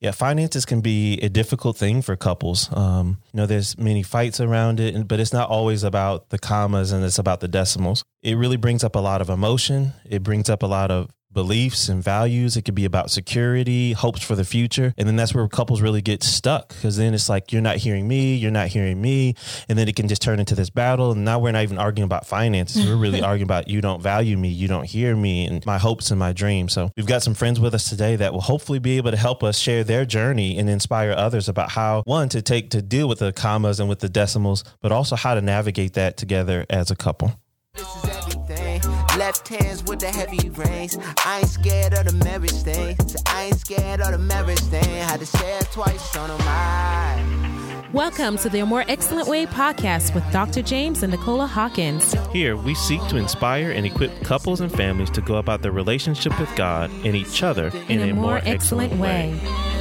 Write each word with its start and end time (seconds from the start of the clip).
Yeah, 0.00 0.10
finances 0.10 0.66
can 0.66 0.82
be 0.82 1.18
a 1.20 1.28
difficult 1.28 1.76
thing 1.76 2.02
for 2.02 2.16
couples. 2.16 2.68
Um, 2.76 3.18
you 3.32 3.38
know, 3.38 3.46
there's 3.46 3.78
many 3.78 4.02
fights 4.02 4.40
around 4.40 4.78
it, 4.78 5.08
but 5.08 5.20
it's 5.20 5.32
not 5.32 5.48
always 5.48 5.84
about 5.84 6.28
the 6.28 6.38
commas 6.38 6.92
and 6.92 7.02
it's 7.04 7.18
about 7.18 7.40
the 7.40 7.48
decimals. 7.48 8.04
It 8.22 8.34
really 8.34 8.58
brings 8.58 8.84
up 8.84 8.94
a 8.94 8.98
lot 9.00 9.22
of 9.22 9.30
emotion. 9.30 9.94
It 10.04 10.22
brings 10.22 10.50
up 10.50 10.62
a 10.62 10.66
lot 10.66 10.90
of 10.90 11.10
beliefs 11.36 11.90
and 11.90 12.02
values. 12.02 12.56
It 12.56 12.62
could 12.62 12.74
be 12.74 12.86
about 12.86 13.10
security, 13.10 13.92
hopes 13.92 14.22
for 14.22 14.34
the 14.34 14.44
future. 14.44 14.94
And 14.96 15.06
then 15.06 15.16
that's 15.16 15.34
where 15.34 15.46
couples 15.48 15.82
really 15.82 16.00
get 16.00 16.22
stuck 16.22 16.70
because 16.70 16.96
then 16.96 17.12
it's 17.12 17.28
like, 17.28 17.52
you're 17.52 17.60
not 17.60 17.76
hearing 17.76 18.08
me, 18.08 18.34
you're 18.36 18.50
not 18.50 18.68
hearing 18.68 19.02
me. 19.02 19.34
And 19.68 19.78
then 19.78 19.86
it 19.86 19.94
can 19.96 20.08
just 20.08 20.22
turn 20.22 20.40
into 20.40 20.54
this 20.54 20.70
battle. 20.70 21.12
And 21.12 21.26
now 21.26 21.38
we're 21.38 21.52
not 21.52 21.62
even 21.62 21.76
arguing 21.76 22.06
about 22.06 22.26
finances. 22.26 22.86
We're 22.86 22.96
really 22.96 23.20
arguing 23.30 23.46
about 23.46 23.68
you 23.68 23.82
don't 23.82 24.00
value 24.00 24.38
me, 24.38 24.48
you 24.48 24.66
don't 24.66 24.86
hear 24.86 25.14
me, 25.14 25.46
and 25.46 25.64
my 25.66 25.76
hopes 25.76 26.10
and 26.10 26.18
my 26.18 26.32
dreams. 26.32 26.72
So 26.72 26.90
we've 26.96 27.06
got 27.06 27.22
some 27.22 27.34
friends 27.34 27.60
with 27.60 27.74
us 27.74 27.86
today 27.86 28.16
that 28.16 28.32
will 28.32 28.40
hopefully 28.40 28.78
be 28.78 28.96
able 28.96 29.10
to 29.10 29.18
help 29.18 29.44
us 29.44 29.58
share 29.58 29.84
their 29.84 30.06
journey 30.06 30.56
and 30.58 30.70
inspire 30.70 31.12
others 31.12 31.50
about 31.50 31.72
how, 31.72 32.02
one, 32.06 32.30
to 32.30 32.40
take 32.40 32.70
to 32.70 32.80
deal 32.80 33.08
with 33.08 33.18
the 33.18 33.34
commas 33.34 33.78
and 33.78 33.90
with 33.90 33.98
the 33.98 34.08
decimals, 34.08 34.64
but 34.80 34.90
also 34.90 35.16
how 35.16 35.34
to 35.34 35.42
navigate 35.42 35.92
that 35.92 36.16
together 36.16 36.64
as 36.70 36.90
a 36.90 36.96
couple. 36.96 37.38
Left 39.26 39.48
hands 39.48 39.82
with 39.82 39.98
the 39.98 40.06
heavy 40.06 40.50
reins. 40.50 40.96
I 41.24 41.40
ain't 41.40 41.48
scared 41.48 41.94
of 41.94 42.04
the 42.04 42.12
marriage 42.24 42.52
thing. 42.52 42.96
So 43.08 43.18
I 43.26 43.46
ain't 43.46 43.58
scared 43.58 44.00
of 44.00 44.12
the 44.12 44.18
marriage 44.18 44.60
thing. 44.60 44.84
Had 44.84 45.18
to 45.18 45.26
say 45.26 45.58
it 45.58 45.66
twice 45.72 46.16
on 46.16 46.30
a 46.30 46.38
mind. 46.44 47.92
Welcome 47.92 48.36
to 48.36 48.48
the 48.48 48.64
More 48.64 48.84
Excellent 48.86 49.26
Way 49.26 49.46
podcast 49.46 50.14
with 50.14 50.22
Dr. 50.30 50.62
James 50.62 51.02
and 51.02 51.10
Nicola 51.10 51.48
Hawkins. 51.48 52.14
Here, 52.32 52.56
we 52.56 52.76
seek 52.76 53.04
to 53.08 53.16
inspire 53.16 53.72
and 53.72 53.84
equip 53.84 54.12
couples 54.22 54.60
and 54.60 54.70
families 54.70 55.10
to 55.10 55.20
go 55.20 55.38
about 55.38 55.60
their 55.60 55.72
relationship 55.72 56.38
with 56.38 56.54
God 56.54 56.92
and 57.04 57.16
each 57.16 57.42
other 57.42 57.72
in, 57.88 57.98
in 57.98 58.08
a, 58.08 58.12
a, 58.12 58.14
more, 58.14 58.24
more 58.24 58.36
excellent, 58.44 58.92
excellent, 58.92 59.00
way. 59.00 59.34
way. 59.42 59.75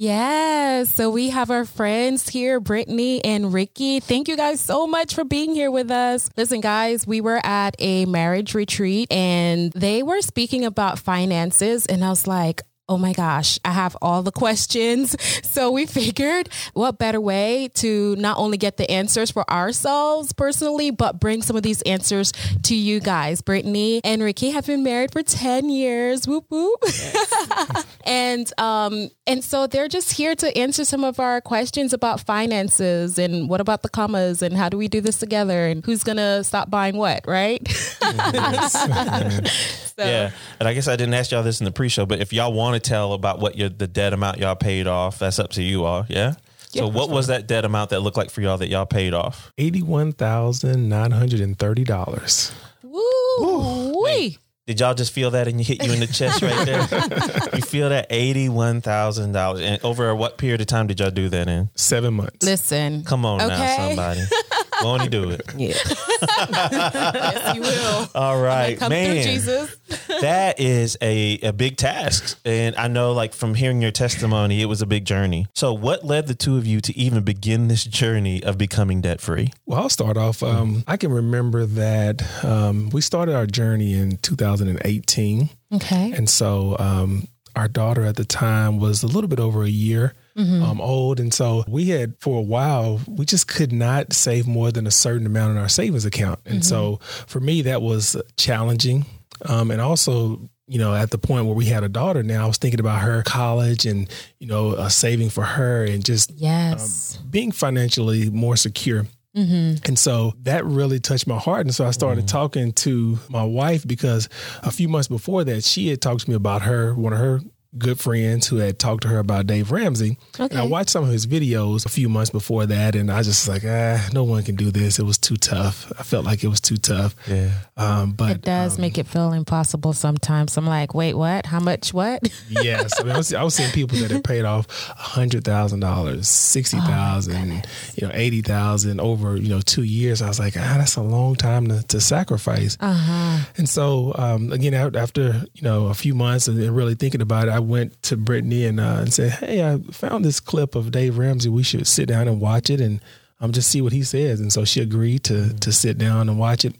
Yes. 0.00 0.88
So 0.94 1.10
we 1.10 1.28
have 1.28 1.50
our 1.50 1.66
friends 1.66 2.26
here, 2.26 2.58
Brittany 2.58 3.22
and 3.22 3.52
Rickey. 3.52 4.00
Thank 4.00 4.28
you 4.28 4.36
guys 4.36 4.58
so 4.58 4.86
much 4.86 5.14
for 5.14 5.24
being 5.24 5.54
here 5.54 5.70
with 5.70 5.90
us. 5.90 6.30
Listen, 6.38 6.62
guys, 6.62 7.06
we 7.06 7.20
were 7.20 7.38
at 7.44 7.76
a 7.78 8.06
marriage 8.06 8.54
retreat 8.54 9.12
and 9.12 9.70
they 9.72 10.02
were 10.02 10.22
speaking 10.22 10.64
about 10.64 10.98
finances. 10.98 11.84
And 11.84 12.02
I 12.02 12.08
was 12.08 12.26
like, 12.26 12.62
oh 12.90 12.98
my 12.98 13.12
gosh, 13.12 13.58
I 13.64 13.70
have 13.70 13.96
all 14.02 14.22
the 14.22 14.32
questions. 14.32 15.16
So 15.50 15.72
we 15.72 15.84
figured 15.84 16.48
what 16.74 16.98
better 16.98 17.20
way 17.20 17.70
to 17.74 18.14
not 18.16 18.38
only 18.38 18.56
get 18.56 18.76
the 18.76 18.88
answers 18.88 19.32
for 19.32 19.48
ourselves 19.50 20.32
personally, 20.32 20.90
but 20.90 21.18
bring 21.18 21.42
some 21.42 21.56
of 21.56 21.64
these 21.64 21.82
answers 21.82 22.32
to 22.62 22.74
you 22.74 23.00
guys. 23.00 23.42
Brittany 23.42 24.00
and 24.04 24.22
Rickey 24.22 24.50
have 24.50 24.66
been 24.66 24.84
married 24.84 25.12
for 25.12 25.22
10 25.24 25.68
years. 25.68 26.28
Whoop 26.28 26.46
whoop. 26.50 26.78
Yes. 26.84 27.86
and 28.04 28.52
um 28.58 29.10
and 29.26 29.42
so 29.44 29.66
they're 29.66 29.88
just 29.88 30.12
here 30.12 30.34
to 30.36 30.56
answer 30.56 30.84
some 30.84 31.04
of 31.04 31.18
our 31.18 31.40
questions 31.40 31.92
about 31.92 32.20
finances 32.20 33.18
and 33.18 33.48
what 33.48 33.60
about 33.60 33.82
the 33.82 33.88
commas 33.88 34.42
and 34.42 34.56
how 34.56 34.68
do 34.68 34.76
we 34.76 34.88
do 34.88 35.00
this 35.00 35.18
together 35.18 35.66
and 35.66 35.84
who's 35.84 36.04
gonna 36.04 36.44
stop 36.44 36.70
buying 36.70 36.96
what, 36.96 37.26
right? 37.26 37.60
So. 40.00 40.06
Yeah, 40.06 40.30
and 40.58 40.66
I 40.66 40.72
guess 40.72 40.88
I 40.88 40.96
didn't 40.96 41.12
ask 41.12 41.30
y'all 41.30 41.42
this 41.42 41.60
in 41.60 41.66
the 41.66 41.70
pre-show, 41.70 42.06
but 42.06 42.20
if 42.20 42.32
y'all 42.32 42.54
want 42.54 42.82
to 42.82 42.88
tell 42.88 43.12
about 43.12 43.38
what 43.38 43.58
your 43.58 43.68
the 43.68 43.86
debt 43.86 44.14
amount 44.14 44.38
y'all 44.38 44.56
paid 44.56 44.86
off, 44.86 45.18
that's 45.18 45.38
up 45.38 45.50
to 45.52 45.62
you 45.62 45.84
all. 45.84 46.06
Yeah. 46.08 46.34
Yeah, 46.72 46.82
so 46.82 46.88
what 46.88 47.10
was 47.10 47.26
that 47.26 47.46
debt 47.48 47.64
amount 47.64 47.90
that 47.90 48.00
looked 48.00 48.16
like 48.16 48.30
for 48.30 48.40
y'all 48.40 48.56
that 48.56 48.68
y'all 48.68 48.86
paid 48.86 49.12
off? 49.12 49.52
Eighty-one 49.58 50.12
thousand 50.12 50.88
nine 50.88 51.10
hundred 51.10 51.40
and 51.40 51.58
thirty 51.58 51.84
dollars. 51.84 52.52
Woo! 52.82 54.02
Wee. 54.02 54.38
Did 54.66 54.78
y'all 54.78 54.94
just 54.94 55.12
feel 55.12 55.32
that 55.32 55.48
and 55.48 55.58
you 55.58 55.64
hit 55.64 55.84
you 55.84 55.92
in 55.92 55.98
the 55.98 56.06
chest 56.06 56.42
right 56.42 56.64
there? 56.64 56.82
you 57.56 57.60
feel 57.60 57.88
that 57.88 58.06
eighty-one 58.08 58.82
thousand 58.82 59.32
dollars, 59.32 59.62
and 59.62 59.84
over 59.84 60.14
what 60.14 60.38
period 60.38 60.60
of 60.60 60.68
time 60.68 60.86
did 60.86 61.00
y'all 61.00 61.10
do 61.10 61.28
that 61.28 61.48
in? 61.48 61.68
Seven 61.74 62.14
months. 62.14 62.46
Listen, 62.46 63.02
come 63.02 63.26
on 63.26 63.42
okay. 63.42 63.48
now, 63.48 63.88
somebody. 63.88 64.20
Won't 64.82 65.02
he 65.02 65.08
do 65.08 65.30
it? 65.30 65.42
Yeah. 65.60 65.74
yes, 66.22 67.54
you 67.54 67.60
will. 67.60 68.08
All 68.14 68.40
right, 68.40 68.78
come 68.78 68.90
man. 68.90 69.22
Jesus. 69.22 69.76
that 70.20 70.58
is 70.58 70.96
a, 71.02 71.38
a 71.40 71.52
big 71.52 71.76
task. 71.76 72.38
And 72.44 72.76
I 72.76 72.88
know, 72.88 73.12
like, 73.12 73.34
from 73.34 73.54
hearing 73.54 73.82
your 73.82 73.90
testimony, 73.90 74.62
it 74.62 74.66
was 74.66 74.80
a 74.80 74.86
big 74.86 75.04
journey. 75.04 75.46
So, 75.54 75.72
what 75.74 76.04
led 76.04 76.28
the 76.28 76.34
two 76.34 76.56
of 76.56 76.66
you 76.66 76.80
to 76.82 76.96
even 76.96 77.22
begin 77.24 77.68
this 77.68 77.84
journey 77.84 78.42
of 78.42 78.56
becoming 78.56 79.00
debt 79.00 79.20
free? 79.20 79.52
Well, 79.66 79.80
I'll 79.80 79.88
start 79.88 80.16
off. 80.16 80.42
Um, 80.42 80.82
I 80.86 80.96
can 80.96 81.12
remember 81.12 81.66
that 81.66 82.44
um, 82.44 82.90
we 82.90 83.00
started 83.00 83.34
our 83.34 83.46
journey 83.46 83.92
in 83.94 84.16
2018. 84.18 85.50
Okay. 85.74 86.12
And 86.12 86.28
so, 86.28 86.76
um, 86.78 87.28
our 87.56 87.68
daughter 87.68 88.04
at 88.04 88.16
the 88.16 88.24
time 88.24 88.78
was 88.78 89.02
a 89.02 89.06
little 89.06 89.28
bit 89.28 89.40
over 89.40 89.62
a 89.62 89.68
year 89.68 90.14
mm-hmm. 90.36 90.62
um, 90.62 90.80
old. 90.80 91.20
And 91.20 91.32
so 91.32 91.64
we 91.68 91.86
had, 91.86 92.14
for 92.18 92.38
a 92.38 92.42
while, 92.42 93.00
we 93.08 93.24
just 93.24 93.48
could 93.48 93.72
not 93.72 94.12
save 94.12 94.46
more 94.46 94.70
than 94.70 94.86
a 94.86 94.90
certain 94.90 95.26
amount 95.26 95.52
in 95.52 95.58
our 95.58 95.68
savings 95.68 96.04
account. 96.04 96.40
And 96.44 96.60
mm-hmm. 96.60 96.62
so 96.62 97.00
for 97.26 97.40
me, 97.40 97.62
that 97.62 97.82
was 97.82 98.16
challenging. 98.36 99.06
Um, 99.46 99.70
and 99.70 99.80
also, 99.80 100.50
you 100.66 100.78
know, 100.78 100.94
at 100.94 101.10
the 101.10 101.18
point 101.18 101.46
where 101.46 101.54
we 101.54 101.64
had 101.64 101.82
a 101.82 101.88
daughter 101.88 102.22
now, 102.22 102.44
I 102.44 102.46
was 102.46 102.58
thinking 102.58 102.80
about 102.80 103.00
her 103.00 103.22
college 103.22 103.86
and, 103.86 104.08
you 104.38 104.46
know, 104.46 104.72
uh, 104.72 104.88
saving 104.88 105.30
for 105.30 105.42
her 105.42 105.84
and 105.84 106.04
just 106.04 106.30
yes. 106.30 107.18
Um, 107.18 107.28
being 107.30 107.52
financially 107.52 108.30
more 108.30 108.56
secure. 108.56 109.06
Mm-hmm. 109.36 109.84
And 109.86 109.98
so 109.98 110.34
that 110.42 110.64
really 110.64 110.98
touched 110.98 111.26
my 111.26 111.38
heart. 111.38 111.60
And 111.60 111.74
so 111.74 111.86
I 111.86 111.92
started 111.92 112.26
mm-hmm. 112.26 112.36
talking 112.36 112.72
to 112.72 113.18
my 113.28 113.44
wife 113.44 113.86
because 113.86 114.28
a 114.62 114.70
few 114.70 114.88
months 114.88 115.08
before 115.08 115.44
that, 115.44 115.64
she 115.64 115.88
had 115.88 116.02
talked 116.02 116.22
to 116.22 116.30
me 116.30 116.36
about 116.36 116.62
her, 116.62 116.94
one 116.94 117.12
of 117.12 117.18
her 117.18 117.40
good 117.78 118.00
friends 118.00 118.48
who 118.48 118.56
had 118.56 118.78
talked 118.78 119.02
to 119.02 119.08
her 119.08 119.18
about 119.18 119.46
Dave 119.46 119.70
Ramsey. 119.70 120.18
Okay. 120.38 120.48
And 120.50 120.58
I 120.58 120.66
watched 120.66 120.90
some 120.90 121.04
of 121.04 121.10
his 121.10 121.26
videos 121.26 121.86
a 121.86 121.88
few 121.88 122.08
months 122.08 122.30
before 122.30 122.66
that, 122.66 122.96
and 122.96 123.10
I 123.10 123.22
just 123.22 123.46
like, 123.48 123.62
ah, 123.64 124.08
no 124.12 124.24
one 124.24 124.42
can 124.42 124.56
do 124.56 124.70
this. 124.70 124.98
It 124.98 125.04
was 125.04 125.18
too 125.18 125.36
tough. 125.36 125.92
I 125.98 126.02
felt 126.02 126.24
like 126.24 126.42
it 126.42 126.48
was 126.48 126.60
too 126.60 126.76
tough. 126.76 127.14
Yeah. 127.28 127.50
Um, 127.76 128.12
but 128.12 128.32
it 128.32 128.42
does 128.42 128.76
um, 128.76 128.82
make 128.82 128.98
it 128.98 129.06
feel 129.06 129.32
impossible 129.32 129.92
sometimes. 129.92 130.56
I'm 130.56 130.66
like, 130.66 130.94
wait, 130.94 131.14
what? 131.14 131.46
How 131.46 131.60
much? 131.60 131.94
What? 131.94 132.28
yes. 132.48 132.98
I, 132.98 133.04
mean, 133.04 133.12
I, 133.12 133.16
was, 133.18 133.32
I 133.32 133.42
was 133.42 133.54
seeing 133.54 133.70
people 133.70 133.98
that 133.98 134.10
had 134.10 134.24
paid 134.24 134.44
off 134.44 134.66
hundred 134.96 135.44
thousand 135.44 135.80
dollars, 135.80 136.28
sixty 136.28 136.78
thousand, 136.78 137.52
oh 137.64 137.70
you 137.94 138.06
know, 138.06 138.12
eighty 138.14 138.42
thousand 138.42 139.00
over 139.00 139.36
you 139.36 139.48
know 139.48 139.60
two 139.60 139.84
years. 139.84 140.22
I 140.22 140.28
was 140.28 140.40
like, 140.40 140.56
ah, 140.56 140.74
that's 140.78 140.96
a 140.96 141.02
long 141.02 141.36
time 141.36 141.68
to, 141.68 141.86
to 141.88 142.00
sacrifice. 142.00 142.76
Uh-huh. 142.80 143.44
And 143.56 143.68
so 143.68 144.12
um, 144.16 144.52
again, 144.52 144.74
after 144.74 145.44
you 145.54 145.62
know 145.62 145.86
a 145.86 145.94
few 145.94 146.14
months 146.14 146.48
and 146.48 146.58
really 146.74 146.94
thinking 146.94 147.20
about 147.20 147.48
it, 147.48 147.52
I 147.52 147.59
went 147.60 148.02
to 148.04 148.16
Brittany 148.16 148.66
and 148.66 148.80
uh, 148.80 148.98
and 149.00 149.12
said, 149.12 149.32
"Hey, 149.32 149.62
I 149.62 149.78
found 149.92 150.24
this 150.24 150.40
clip 150.40 150.74
of 150.74 150.90
Dave 150.90 151.18
Ramsey. 151.18 151.48
We 151.48 151.62
should 151.62 151.86
sit 151.86 152.08
down 152.08 152.28
and 152.28 152.40
watch 152.40 152.70
it 152.70 152.80
and 152.80 153.00
um, 153.40 153.52
just 153.52 153.70
see 153.70 153.80
what 153.80 153.92
he 153.92 154.02
says." 154.02 154.40
And 154.40 154.52
so 154.52 154.64
she 154.64 154.80
agreed 154.80 155.24
to 155.24 155.34
mm-hmm. 155.34 155.58
to 155.58 155.72
sit 155.72 155.98
down 155.98 156.28
and 156.28 156.38
watch 156.38 156.64
it. 156.64 156.74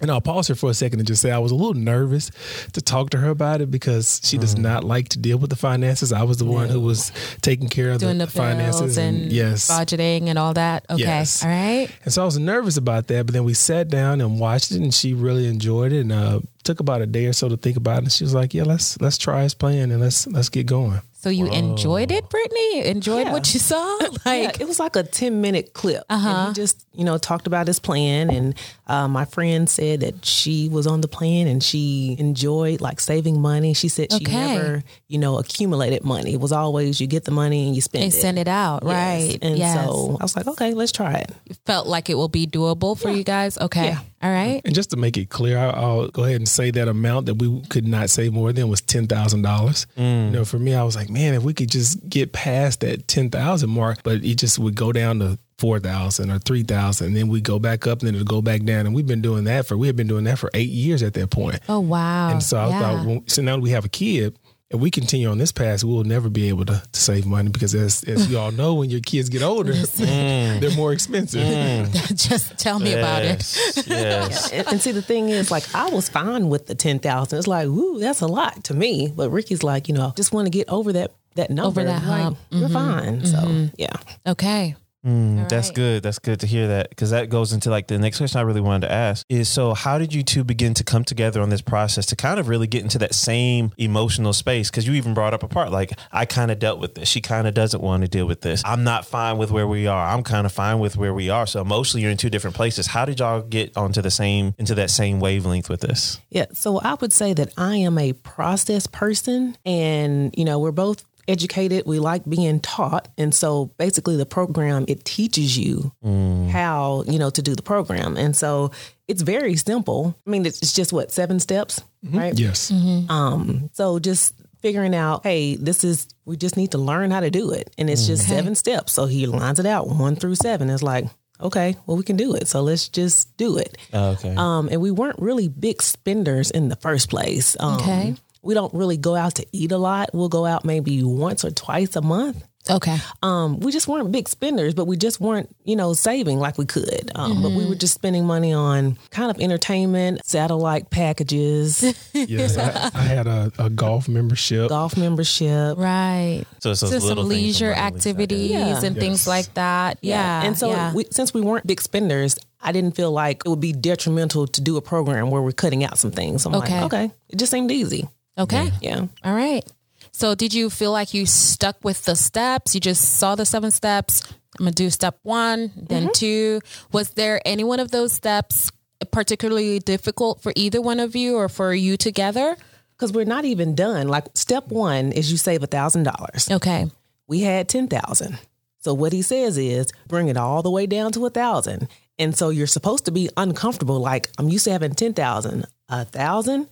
And 0.00 0.10
I'll 0.10 0.20
pause 0.20 0.48
here 0.48 0.56
for 0.56 0.70
a 0.70 0.74
second 0.74 0.98
and 0.98 1.06
just 1.06 1.22
say 1.22 1.30
I 1.30 1.38
was 1.38 1.52
a 1.52 1.54
little 1.54 1.74
nervous 1.74 2.32
to 2.72 2.82
talk 2.82 3.10
to 3.10 3.18
her 3.18 3.28
about 3.28 3.60
it 3.60 3.70
because 3.70 4.20
she 4.24 4.38
does 4.38 4.56
mm. 4.56 4.58
not 4.58 4.82
like 4.82 5.08
to 5.10 5.20
deal 5.20 5.38
with 5.38 5.50
the 5.50 5.56
finances. 5.56 6.12
I 6.12 6.24
was 6.24 6.38
the 6.38 6.44
one 6.44 6.68
who 6.68 6.80
was 6.80 7.12
taking 7.42 7.68
care 7.68 7.90
of 7.90 8.00
Doing 8.00 8.18
the, 8.18 8.26
the 8.26 8.30
finances 8.32 8.98
and, 8.98 9.22
and, 9.22 9.32
yes, 9.32 9.70
budgeting 9.70 10.26
and 10.26 10.36
all 10.36 10.52
that. 10.54 10.84
Okay, 10.90 11.00
yes. 11.00 11.44
all 11.44 11.48
right. 11.48 11.88
And 12.02 12.12
so 12.12 12.22
I 12.22 12.24
was 12.24 12.36
nervous 12.40 12.76
about 12.76 13.06
that, 13.06 13.26
but 13.26 13.34
then 13.34 13.44
we 13.44 13.54
sat 13.54 13.88
down 13.88 14.20
and 14.20 14.40
watched 14.40 14.72
it, 14.72 14.78
and 14.78 14.92
she 14.92 15.14
really 15.14 15.46
enjoyed 15.46 15.92
it. 15.92 16.00
And 16.00 16.12
uh, 16.12 16.40
took 16.64 16.80
about 16.80 17.02
a 17.02 17.06
day 17.06 17.26
or 17.26 17.32
so 17.32 17.48
to 17.48 17.56
think 17.56 17.76
about 17.76 17.98
it. 17.98 18.04
And 18.04 18.12
she 18.12 18.24
was 18.24 18.34
like, 18.34 18.52
"Yeah, 18.52 18.64
let's 18.64 19.00
let's 19.00 19.18
try 19.18 19.42
his 19.42 19.54
plan 19.54 19.92
and 19.92 20.00
let's 20.00 20.26
let's 20.26 20.48
get 20.48 20.66
going." 20.66 21.00
So 21.24 21.30
you 21.30 21.46
Whoa. 21.46 21.54
enjoyed 21.54 22.10
it, 22.10 22.28
Brittany? 22.28 22.84
Enjoyed 22.84 23.28
yeah. 23.28 23.32
what 23.32 23.54
you 23.54 23.60
saw? 23.60 23.98
Like 24.24 24.42
yeah, 24.42 24.62
it 24.62 24.68
was 24.68 24.80
like 24.80 24.96
a 24.96 25.02
ten 25.02 25.40
minute 25.40 25.74
clip. 25.74 26.02
Uh-huh. 26.08 26.28
And 26.28 26.48
he 26.48 26.54
just 26.54 26.84
you 26.94 27.04
know 27.04 27.18
talked 27.18 27.46
about 27.46 27.66
his 27.66 27.78
plan, 27.78 28.30
and 28.30 28.54
uh, 28.86 29.08
my 29.08 29.24
friend 29.24 29.68
said 29.68 30.00
that 30.00 30.24
she 30.24 30.68
was 30.68 30.86
on 30.86 31.00
the 31.00 31.08
plan 31.08 31.46
and 31.46 31.62
she 31.62 32.16
enjoyed 32.18 32.80
like 32.80 33.00
saving 33.00 33.40
money. 33.40 33.74
She 33.74 33.88
said 33.88 34.12
she 34.12 34.24
okay. 34.24 34.54
never 34.56 34.84
you 35.08 35.18
know 35.18 35.38
accumulated 35.38 36.04
money. 36.04 36.34
It 36.34 36.40
was 36.40 36.52
always 36.52 37.00
you 37.00 37.06
get 37.06 37.24
the 37.24 37.30
money 37.30 37.66
and 37.66 37.74
you 37.74 37.80
spend 37.80 38.02
it. 38.02 38.06
and 38.06 38.14
it. 38.14 38.20
send 38.20 38.38
it 38.38 38.48
out, 38.48 38.82
yes. 38.84 38.92
right? 38.92 39.38
And 39.42 39.58
yes. 39.58 39.74
so 39.74 40.16
I 40.20 40.24
was 40.24 40.36
like, 40.36 40.46
okay, 40.46 40.74
let's 40.74 40.92
try 40.92 41.14
it. 41.14 41.32
You 41.46 41.54
felt 41.66 41.86
like 41.86 42.10
it 42.10 42.14
will 42.14 42.28
be 42.28 42.46
doable 42.46 42.98
for 42.98 43.08
yeah. 43.08 43.16
you 43.16 43.24
guys. 43.24 43.58
Okay. 43.58 43.96
All 44.22 44.30
right. 44.30 44.62
And 44.64 44.74
just 44.74 44.90
to 44.90 44.96
make 44.96 45.18
it 45.18 45.28
clear, 45.28 45.58
I'll, 45.58 45.74
I'll, 45.74 46.08
go 46.08 46.24
ahead 46.24 46.36
and 46.36 46.48
say 46.48 46.70
that 46.70 46.88
amount 46.88 47.26
that 47.26 47.34
we 47.34 47.60
could 47.68 47.86
not 47.86 48.08
save 48.08 48.32
more 48.32 48.54
than 48.54 48.68
was 48.68 48.80
ten 48.80 49.06
thousand 49.06 49.40
mm. 49.40 49.44
dollars. 49.44 49.86
You 49.96 50.30
know, 50.30 50.44
for 50.44 50.58
me, 50.58 50.74
I 50.74 50.82
was 50.82 50.96
like, 50.96 51.10
man, 51.10 51.34
if 51.34 51.42
we 51.42 51.52
could 51.52 51.70
just 51.70 52.08
get 52.08 52.32
past 52.32 52.80
that 52.80 53.06
ten 53.06 53.28
thousand 53.28 53.70
mark, 53.70 54.02
but 54.02 54.24
it 54.24 54.36
just 54.36 54.58
would 54.58 54.74
go 54.74 54.92
down 54.92 55.18
to 55.18 55.38
four 55.64 55.80
thousand 55.80 56.30
or 56.30 56.38
three 56.38 56.62
thousand, 56.62 57.08
and 57.08 57.16
then 57.16 57.28
we 57.28 57.40
go 57.40 57.58
back 57.58 57.86
up, 57.86 58.00
and 58.00 58.08
then 58.08 58.14
it'll 58.14 58.26
go 58.26 58.42
back 58.42 58.64
down. 58.64 58.86
And 58.86 58.94
we've 58.94 59.06
been 59.06 59.22
doing 59.22 59.44
that 59.44 59.66
for 59.66 59.76
we 59.76 59.86
have 59.86 59.96
been 59.96 60.08
doing 60.08 60.24
that 60.24 60.38
for 60.38 60.50
eight 60.52 60.68
years 60.68 61.02
at 61.02 61.14
that 61.14 61.30
point. 61.30 61.60
Oh 61.68 61.80
wow! 61.80 62.30
And 62.30 62.42
so 62.42 62.58
I 62.58 62.68
yeah. 62.68 62.80
thought, 62.80 63.06
well, 63.06 63.22
so 63.26 63.40
now 63.40 63.56
we 63.56 63.70
have 63.70 63.84
a 63.84 63.88
kid 63.88 64.36
if 64.74 64.80
we 64.80 64.90
continue 64.90 65.28
on 65.28 65.38
this 65.38 65.52
path, 65.52 65.84
we 65.84 65.92
will 65.92 66.04
never 66.04 66.28
be 66.28 66.48
able 66.48 66.64
to, 66.64 66.82
to 66.90 67.00
save 67.00 67.26
money 67.26 67.48
because 67.48 67.74
as, 67.74 68.02
as 68.04 68.28
you 68.28 68.38
all 68.38 68.50
know, 68.50 68.74
when 68.74 68.90
your 68.90 69.00
kids 69.00 69.28
get 69.28 69.42
older, 69.42 69.72
mm. 69.72 70.60
they're 70.60 70.74
more 70.74 70.92
expensive. 70.92 71.42
Mm. 71.42 72.16
Just 72.28 72.58
tell 72.58 72.80
me 72.80 72.90
yes. 72.90 72.98
about 72.98 73.22
it. 73.22 73.86
Yes. 73.86 74.50
and, 74.52 74.66
and, 74.66 74.80
see, 74.80 74.90
the 74.90 75.02
thing 75.02 75.28
is, 75.28 75.50
like, 75.50 75.72
I 75.74 75.90
was 75.90 76.08
fine 76.08 76.48
with 76.48 76.66
the 76.66 76.74
10,000. 76.74 77.38
It's 77.38 77.46
like, 77.46 77.66
ooh, 77.66 78.00
that's 78.00 78.20
a 78.20 78.26
lot 78.26 78.64
to 78.64 78.74
me. 78.74 79.12
But 79.14 79.30
Rickey's 79.30 79.62
like, 79.62 79.86
you 79.86 79.94
know, 79.94 80.12
just 80.16 80.32
want 80.32 80.46
to 80.46 80.50
get 80.50 80.68
over 80.68 80.92
that, 80.94 81.12
that 81.36 81.50
number. 81.50 81.82
Over 81.82 81.84
that 81.84 82.02
hump. 82.02 82.38
Like, 82.50 82.50
mm-hmm. 82.50 82.62
We're 82.62 82.68
fine. 82.68 83.20
Mm-hmm. 83.20 83.68
So, 83.68 83.70
yeah. 83.76 83.94
Okay. 84.26 84.74
Mm, 85.04 85.48
that's 85.48 85.68
right. 85.68 85.74
good. 85.74 86.02
That's 86.02 86.18
good 86.18 86.40
to 86.40 86.46
hear 86.46 86.68
that 86.68 86.88
because 86.88 87.10
that 87.10 87.28
goes 87.28 87.52
into 87.52 87.70
like 87.70 87.88
the 87.88 87.98
next 87.98 88.18
question 88.18 88.38
I 88.38 88.42
really 88.42 88.60
wanted 88.60 88.86
to 88.86 88.92
ask 88.92 89.26
is 89.28 89.48
so 89.48 89.74
how 89.74 89.98
did 89.98 90.14
you 90.14 90.22
two 90.22 90.44
begin 90.44 90.72
to 90.74 90.84
come 90.84 91.04
together 91.04 91.42
on 91.42 91.50
this 91.50 91.60
process 91.60 92.06
to 92.06 92.16
kind 92.16 92.40
of 92.40 92.48
really 92.48 92.66
get 92.66 92.82
into 92.82 92.98
that 92.98 93.14
same 93.14 93.72
emotional 93.76 94.32
space? 94.32 94.70
Because 94.70 94.86
you 94.86 94.94
even 94.94 95.12
brought 95.12 95.34
up 95.34 95.42
a 95.42 95.48
part 95.48 95.70
like 95.70 95.92
I 96.10 96.24
kind 96.24 96.50
of 96.50 96.58
dealt 96.58 96.80
with 96.80 96.94
this. 96.94 97.08
She 97.08 97.20
kind 97.20 97.46
of 97.46 97.54
doesn't 97.54 97.82
want 97.82 98.02
to 98.02 98.08
deal 98.08 98.26
with 98.26 98.40
this. 98.40 98.62
I'm 98.64 98.84
not 98.84 99.04
fine 99.04 99.36
with 99.36 99.50
where 99.50 99.66
we 99.66 99.86
are. 99.86 100.08
I'm 100.08 100.22
kind 100.22 100.46
of 100.46 100.52
fine 100.52 100.78
with 100.78 100.96
where 100.96 101.12
we 101.12 101.28
are. 101.28 101.46
So 101.46 101.60
emotionally, 101.60 102.02
you're 102.02 102.10
in 102.10 102.16
two 102.16 102.30
different 102.30 102.56
places. 102.56 102.86
How 102.86 103.04
did 103.04 103.20
y'all 103.20 103.42
get 103.42 103.76
onto 103.76 104.00
the 104.00 104.10
same 104.10 104.54
into 104.58 104.74
that 104.76 104.90
same 104.90 105.20
wavelength 105.20 105.68
with 105.68 105.80
this? 105.80 106.20
Yeah. 106.30 106.46
So 106.52 106.78
I 106.78 106.94
would 106.94 107.12
say 107.12 107.34
that 107.34 107.52
I 107.58 107.76
am 107.76 107.98
a 107.98 108.14
process 108.14 108.86
person, 108.86 109.56
and 109.66 110.34
you 110.36 110.44
know 110.44 110.58
we're 110.58 110.72
both 110.72 111.04
educated. 111.28 111.84
We 111.86 111.98
like 111.98 112.28
being 112.28 112.60
taught. 112.60 113.08
And 113.16 113.34
so 113.34 113.66
basically 113.78 114.16
the 114.16 114.26
program, 114.26 114.84
it 114.88 115.04
teaches 115.04 115.56
you 115.56 115.92
mm. 116.04 116.48
how, 116.48 117.04
you 117.06 117.18
know, 117.18 117.30
to 117.30 117.42
do 117.42 117.54
the 117.54 117.62
program. 117.62 118.16
And 118.16 118.36
so 118.36 118.70
it's 119.08 119.22
very 119.22 119.56
simple. 119.56 120.18
I 120.26 120.30
mean, 120.30 120.46
it's 120.46 120.72
just 120.72 120.92
what, 120.92 121.12
seven 121.12 121.40
steps, 121.40 121.82
mm-hmm. 122.04 122.18
right? 122.18 122.38
Yes. 122.38 122.70
Mm-hmm. 122.70 123.10
Um, 123.10 123.70
so 123.72 123.98
just 123.98 124.34
figuring 124.60 124.94
out, 124.94 125.22
hey, 125.22 125.56
this 125.56 125.84
is, 125.84 126.08
we 126.24 126.36
just 126.36 126.56
need 126.56 126.72
to 126.72 126.78
learn 126.78 127.10
how 127.10 127.20
to 127.20 127.30
do 127.30 127.50
it. 127.50 127.72
And 127.76 127.90
it's 127.90 128.06
just 128.06 128.24
okay. 128.24 128.36
seven 128.36 128.54
steps. 128.54 128.92
So 128.92 129.06
he 129.06 129.26
lines 129.26 129.58
it 129.58 129.66
out 129.66 129.88
one 129.88 130.16
through 130.16 130.36
seven. 130.36 130.70
It's 130.70 130.82
like, 130.82 131.04
okay, 131.40 131.76
well, 131.86 131.96
we 131.96 132.02
can 132.02 132.16
do 132.16 132.34
it. 132.34 132.48
So 132.48 132.62
let's 132.62 132.88
just 132.88 133.36
do 133.36 133.58
it. 133.58 133.76
okay. 133.92 134.34
Um, 134.36 134.68
and 134.70 134.80
we 134.80 134.90
weren't 134.90 135.18
really 135.18 135.48
big 135.48 135.82
spenders 135.82 136.50
in 136.50 136.68
the 136.68 136.76
first 136.76 137.10
place. 137.10 137.56
Um, 137.60 137.74
okay 137.80 138.16
we 138.44 138.54
don't 138.54 138.72
really 138.74 138.96
go 138.96 139.14
out 139.14 139.36
to 139.36 139.46
eat 139.52 139.72
a 139.72 139.78
lot. 139.78 140.10
We'll 140.12 140.28
go 140.28 140.46
out 140.46 140.64
maybe 140.64 141.02
once 141.02 141.44
or 141.44 141.50
twice 141.50 141.96
a 141.96 142.02
month. 142.02 142.44
Okay. 142.70 142.96
Um, 143.22 143.60
we 143.60 143.72
just 143.72 143.88
weren't 143.88 144.10
big 144.10 144.26
spenders, 144.26 144.72
but 144.72 144.86
we 144.86 144.96
just 144.96 145.20
weren't, 145.20 145.54
you 145.64 145.76
know, 145.76 145.92
saving 145.92 146.38
like 146.38 146.56
we 146.56 146.64
could. 146.64 147.10
Um, 147.14 147.32
mm-hmm. 147.32 147.42
But 147.42 147.52
we 147.52 147.66
were 147.66 147.74
just 147.74 147.92
spending 147.92 148.24
money 148.24 148.54
on 148.54 148.96
kind 149.10 149.30
of 149.30 149.38
entertainment, 149.38 150.24
satellite 150.24 150.88
packages. 150.88 151.82
yes, 152.14 152.56
I, 152.56 152.90
I 152.98 153.02
had 153.02 153.26
a, 153.26 153.52
a, 153.58 153.68
golf 153.68 154.08
membership. 154.08 154.70
Golf 154.70 154.96
membership. 154.96 155.76
Right. 155.76 156.44
So, 156.60 156.72
so 156.72 156.86
some 156.98 157.28
leisure 157.28 157.72
activities 157.72 158.52
yeah. 158.52 158.82
and 158.82 158.96
yes. 158.96 159.02
things 159.02 159.26
like 159.26 159.52
that. 159.54 159.98
Yeah. 160.00 160.14
yeah. 160.14 160.46
And 160.46 160.58
so 160.58 160.70
yeah. 160.70 160.94
we, 160.94 161.04
since 161.10 161.34
we 161.34 161.42
weren't 161.42 161.66
big 161.66 161.82
spenders, 161.82 162.38
I 162.62 162.72
didn't 162.72 162.92
feel 162.92 163.12
like 163.12 163.42
it 163.44 163.48
would 163.48 163.60
be 163.60 163.74
detrimental 163.74 164.46
to 164.46 164.60
do 164.62 164.78
a 164.78 164.82
program 164.82 165.30
where 165.30 165.42
we're 165.42 165.52
cutting 165.52 165.84
out 165.84 165.98
some 165.98 166.12
things. 166.12 166.46
I'm 166.46 166.54
okay. 166.54 166.80
like, 166.80 166.84
okay, 166.84 167.10
it 167.28 167.36
just 167.36 167.52
seemed 167.52 167.70
easy. 167.70 168.08
Okay. 168.38 168.70
Yeah. 168.80 169.06
All 169.22 169.34
right. 169.34 169.64
So 170.12 170.34
did 170.34 170.54
you 170.54 170.70
feel 170.70 170.92
like 170.92 171.14
you 171.14 171.26
stuck 171.26 171.76
with 171.84 172.04
the 172.04 172.14
steps? 172.14 172.74
You 172.74 172.80
just 172.80 173.18
saw 173.18 173.34
the 173.34 173.44
seven 173.44 173.70
steps. 173.70 174.22
I'm 174.58 174.66
gonna 174.66 174.72
do 174.72 174.90
step 174.90 175.18
one, 175.22 175.72
then 175.76 176.04
mm-hmm. 176.04 176.12
two. 176.12 176.60
Was 176.92 177.10
there 177.10 177.40
any 177.44 177.64
one 177.64 177.80
of 177.80 177.90
those 177.90 178.12
steps 178.12 178.70
particularly 179.10 179.80
difficult 179.80 180.40
for 180.40 180.52
either 180.54 180.80
one 180.80 181.00
of 181.00 181.16
you 181.16 181.36
or 181.36 181.48
for 181.48 181.74
you 181.74 181.96
together? 181.96 182.56
Because 182.96 183.12
we're 183.12 183.24
not 183.24 183.44
even 183.44 183.74
done. 183.74 184.06
Like 184.06 184.26
step 184.34 184.68
one 184.68 185.10
is 185.10 185.30
you 185.30 185.36
save 185.36 185.62
a 185.62 185.66
thousand 185.66 186.04
dollars. 186.04 186.48
Okay. 186.50 186.86
We 187.26 187.40
had 187.40 187.68
ten 187.68 187.88
thousand. 187.88 188.38
So 188.78 188.94
what 188.94 189.12
he 189.12 189.22
says 189.22 189.58
is 189.58 189.92
bring 190.06 190.28
it 190.28 190.36
all 190.36 190.62
the 190.62 190.70
way 190.70 190.86
down 190.86 191.10
to 191.12 191.26
a 191.26 191.30
thousand. 191.30 191.88
And 192.18 192.36
so 192.36 192.50
you're 192.50 192.66
supposed 192.68 193.06
to 193.06 193.10
be 193.10 193.30
uncomfortable. 193.36 193.98
Like 193.98 194.30
I'm 194.38 194.48
used 194.48 194.66
to 194.66 194.72
having 194.72 194.94
ten 194.94 195.14
thousand. 195.14 195.66
A 195.88 196.04
thousand? 196.04 196.68